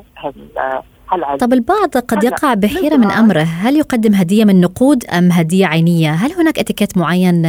هالعلم 1.12 1.38
طب 1.38 1.54
البعض 1.54 1.90
قد 1.90 2.24
يقع 2.24 2.54
بحيرة 2.54 2.98
من 2.98 3.12
أمره 3.12 3.42
هل 3.42 3.76
يقدم 3.76 4.14
هدية 4.14 4.46
من 4.46 4.62
نقود 4.62 5.06
أم 5.06 5.32
هدية 5.32 5.66
عينية؟ 5.66 6.12
هل 6.12 6.32
هناك 6.32 6.60
اتيكيت 6.60 6.98
معين 6.98 7.44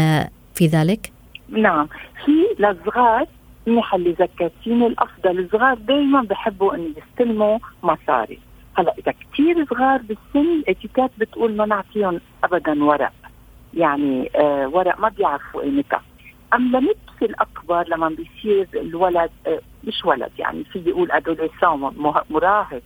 في 0.54 0.66
ذلك؟ 0.66 1.12
نعم 1.48 1.88
في 2.24 2.32
للصغار 2.58 3.26
منيح 3.66 3.94
اللي 3.94 4.12
ذكرتيني 4.12 4.86
الأفضل. 4.86 5.38
الصغار 5.38 5.74
دائما 5.74 6.22
بحبوا 6.22 6.74
انه 6.74 6.94
يستلموا 6.96 7.58
مصاري. 7.82 8.38
هلا 8.76 8.94
إذا 8.98 9.12
كثير 9.12 9.66
صغار 9.66 10.02
بالسن 10.02 10.52
الإتيكيت 10.52 11.10
بتقول 11.18 11.56
ما 11.56 11.66
نعطيهم 11.66 12.20
ابدا 12.44 12.84
ورق. 12.84 13.12
يعني 13.74 14.30
آه 14.36 14.68
ورق 14.68 15.00
ما 15.00 15.08
بيعرفوا 15.08 15.62
قيمتها 15.62 16.02
اما 16.54 16.78
لبس 16.78 17.22
الأكبر 17.22 17.88
لما 17.88 18.08
بيصير 18.08 18.68
الولد 18.74 19.30
آه 19.46 19.60
مش 19.84 20.04
ولد 20.04 20.30
يعني 20.38 20.64
في 20.64 20.82
يقول 20.86 21.10
ادوليسون 21.12 21.94
مراهق. 22.30 22.82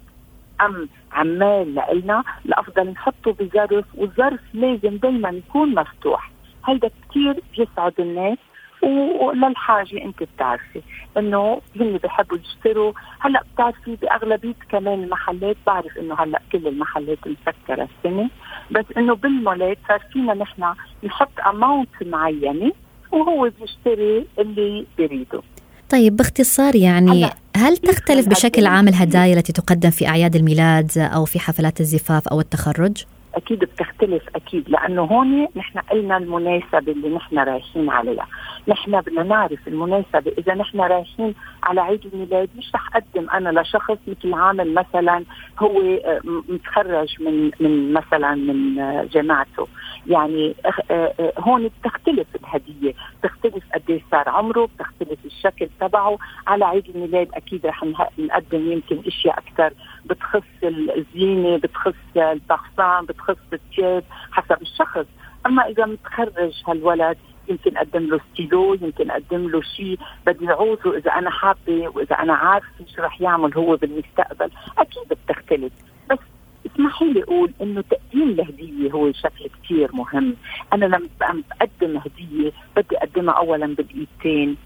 أم 0.61 0.89
عمال 1.13 1.75
لنا 1.93 2.25
الأفضل 2.47 2.91
نحطه 2.91 3.33
بظرف 3.33 3.85
والظرف 3.95 4.41
لازم 4.55 4.97
دائما 4.97 5.29
يكون 5.31 5.75
مفتوح. 5.75 6.31
هيدا 6.67 6.91
كثير 7.11 7.41
بيسعد 7.57 7.95
الناس 7.99 8.39
وللحاجة 8.83 10.05
انت 10.05 10.23
بتعرفي. 10.23 10.83
انه 11.17 11.61
هن 11.81 11.97
بحبوا 12.05 12.39
يشتروا. 12.39 12.93
هلأ 13.19 13.43
بتعرفي 13.55 13.97
بأغلبية 13.97 14.55
كمان 14.71 15.03
المحلات 15.03 15.57
بعرف 15.67 15.99
إنه 15.99 16.15
هلأ 16.15 16.41
كل 16.53 16.67
المحلات 16.67 17.19
مسكرة 17.27 17.89
السنة. 17.99 18.31
بس 18.71 18.85
إنه 18.97 19.15
بالمولات 19.15 19.79
صار 19.89 20.01
فينا 20.13 20.35
نحن 20.35 20.75
نحط 21.05 21.41
اماونت 21.47 22.03
معينة 22.03 22.73
وهو 23.13 23.51
بيشتري 23.61 24.27
اللي 24.39 24.87
بيريده. 24.99 25.43
طيب 25.91 26.17
باختصار 26.17 26.77
يعني 26.77 27.31
هل 27.57 27.77
تختلف 27.77 28.29
بشكل 28.29 28.67
عام 28.67 28.89
الهدايا 28.89 29.35
التي 29.35 29.53
تقدم 29.53 29.91
في 29.91 30.09
أعياد 30.09 30.37
الميلاد 30.37 30.91
أو 30.99 31.25
في 31.25 31.39
حفلات 31.41 31.81
الزفاف 31.81 32.29
أو 32.29 32.41
التخرج؟ 32.41 33.05
أكيد 33.49 33.65
بتختلف 33.65 34.23
أكيد 34.37 34.69
لأنه 34.69 35.03
هون 35.03 35.49
نحن 35.57 35.79
قلنا 35.79 36.17
المناسبة 36.17 36.79
اللي 36.79 37.09
نحن 37.09 37.39
رايحين 37.39 37.91
عليها. 37.91 38.27
نحن 38.69 39.01
بدنا 39.01 39.23
نعرف 39.23 39.69
المناسبة 39.69 40.33
إذا 40.39 40.55
نحن 40.55 40.81
رايحين 40.81 41.35
على 41.63 41.81
عيد 41.81 42.07
الميلاد 42.13 42.49
مش 42.57 42.71
رح 42.75 42.97
أقدم 42.97 43.31
أنا 43.31 43.61
لشخص 43.61 43.97
مثل 44.09 44.35
عامل 44.35 44.75
مثلا 44.75 45.25
هو 45.59 45.81
آه، 45.81 46.21
متخرج 46.25 47.23
من 47.23 47.51
من 47.61 47.93
مثلا 47.93 48.35
من 48.35 48.79
آه، 48.79 49.05
جامعته. 49.13 49.69
يعني 50.07 50.55
آه، 50.91 51.33
هون 51.39 51.71
بتختلف 51.81 52.27
الهدية 52.37 52.95
بتختلف 53.23 53.65
قد 53.75 53.83
إيش 53.91 54.03
صار 54.11 54.29
عمره 54.29 54.69
بتختلف 54.75 55.19
الشكل 55.25 55.69
تبعه. 55.81 56.19
على 56.47 56.65
عيد 56.65 56.89
الميلاد 56.95 57.29
أكيد 57.35 57.67
رح 57.67 57.85
نقدم 58.19 58.73
يمكن 58.73 59.03
إشياء 59.07 59.39
أكثر 59.39 59.73
بتخص 60.11 60.43
الزينة 60.97 61.57
بتخص 61.57 61.95
البارفان 62.17 63.05
بتخص 63.05 63.37
الثياب 63.53 64.05
حسب 64.31 64.63
الشخص. 64.63 65.07
أما 65.47 65.67
إذا 65.69 65.87
متخرج 65.87 66.53
هالولد 66.69 67.17
يمكن 67.49 67.77
أقدم 67.77 68.07
له 68.07 68.21
ستيلو 68.33 68.75
يمكن 68.75 69.11
أقدم 69.11 69.49
له 69.49 69.61
شيء 69.63 69.99
بدي 70.27 70.51
اعوزه 70.51 70.97
اذا 70.97 71.11
أنا 71.11 71.31
حابة 71.31 71.89
وإذا 71.89 72.17
أنا 72.17 72.35
عارفة 72.35 72.85
شو 72.97 73.03
رح 73.03 73.21
يعمل 73.21 73.55
هو 73.55 73.77
بالمستقبل 73.77 74.51
أكيد 74.79 75.03
بتختلف. 75.29 75.73
بس 76.11 76.19
اسمحي 76.67 77.13
لي 77.13 77.23
أقول 77.23 77.53
إنه 77.63 77.81
تقديم 77.91 78.29
الهدية 78.29 78.91
هو 78.91 79.13
شكل 79.13 79.49
كثير 79.63 79.91
مهم. 79.93 80.37
أنا 80.73 80.85
لما 80.85 81.09
بقدم 81.21 81.97
هدية 81.97 82.53
بدي 82.77 82.97
أقدمها 82.97 83.35
اولا 83.35 83.67
بالإيدتين 83.75 84.57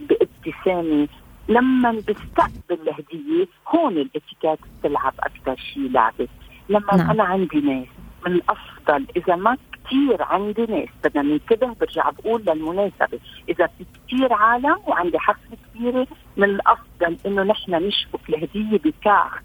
بابتسامة 0.00 1.08
لما 1.48 1.92
بستقبل 1.92 2.88
الهدية 2.88 3.46
هون 3.68 3.92
الاتيكيت 3.92 4.58
بتلعب 4.78 5.14
أكثر 5.20 5.56
شيء 5.56 5.90
لعبة 5.90 6.28
لما 6.68 6.96
نعم. 6.96 7.10
أنا 7.10 7.24
عندي 7.24 7.60
ناس 7.60 7.86
من 8.26 8.32
الأفضل 8.32 9.06
إذا 9.16 9.36
ما 9.36 9.56
كثير 9.72 10.22
عندي 10.22 10.62
ناس 10.62 10.88
بدنا 11.04 11.22
ننتبه 11.22 11.74
برجع 11.80 12.10
بقول 12.10 12.42
للمناسبة 12.46 13.18
إذا 13.48 13.66
في 13.66 13.84
كثير 14.06 14.32
عالم 14.32 14.76
وعندي 14.86 15.18
حفلة 15.18 15.56
كبيرة 15.74 16.06
من 16.36 16.44
الأفضل 16.44 17.16
إنه 17.26 17.42
نحن 17.42 17.74
نشبك 17.74 18.28
الهدية 18.28 18.78
بكاخ 18.78 19.42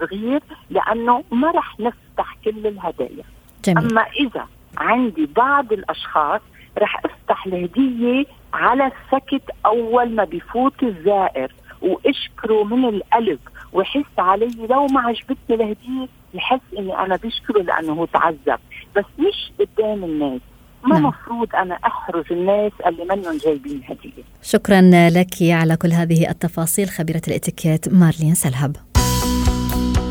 صغير 0.00 0.40
لأنه 0.70 1.24
ما 1.32 1.50
رح 1.50 1.80
نفتح 1.80 2.36
كل 2.44 2.66
الهدايا 2.66 3.24
جميل. 3.64 3.78
أما 3.78 4.02
إذا 4.02 4.46
عندي 4.78 5.26
بعض 5.26 5.72
الأشخاص 5.72 6.40
رح 6.78 7.04
أفتح 7.04 7.46
الهدية 7.46 8.26
على 8.52 8.86
السكت 8.86 9.42
أول 9.66 10.14
ما 10.14 10.24
بفوت 10.24 10.82
الزائر 10.82 11.52
واشكره 11.82 12.64
من 12.64 12.84
القلب 12.84 13.38
ويحس 13.72 14.18
علي 14.18 14.48
لو 14.70 14.86
ما 14.86 15.00
عجبتني 15.00 15.56
الهديه 15.56 16.08
يحس 16.34 16.60
إني 16.78 16.98
أنا 16.98 17.16
بشكره 17.16 17.62
لأنه 17.62 17.92
هو 17.92 18.04
تعذب. 18.04 18.58
بس 18.96 19.04
مش 19.18 19.52
قدام 19.60 20.04
الناس 20.04 20.40
ما 20.84 20.98
نعم. 20.98 21.06
مفروض 21.06 21.54
أنا 21.54 21.78
احرج 21.86 22.24
الناس 22.30 22.72
اللي 22.86 23.04
منهم 23.04 23.38
جايبين 23.44 23.82
هدية. 23.88 24.22
شكرا 24.42 24.80
لك 25.10 25.34
على 25.42 25.76
كل 25.76 25.92
هذه 25.92 26.30
التفاصيل 26.30 26.88
خبيرة 26.88 27.22
الإتيكيت 27.28 27.88
مارلين 27.88 28.34
سلهب. 28.34 28.76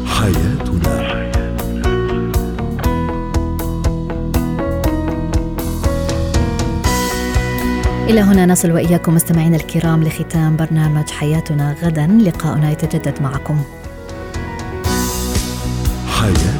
حياتنا. 0.08 1.05
إلى 8.10 8.22
هنا 8.22 8.46
نصل 8.46 8.72
وإياكم 8.72 9.16
مستمعينا 9.16 9.56
الكرام 9.56 10.04
لختام 10.04 10.56
برنامج 10.56 11.10
حياتنا 11.10 11.76
غدا 11.84 12.08
لقاؤنا 12.08 12.72
يتجدد 12.72 13.22
معكم 13.22 13.64
حياتي. 16.08 16.55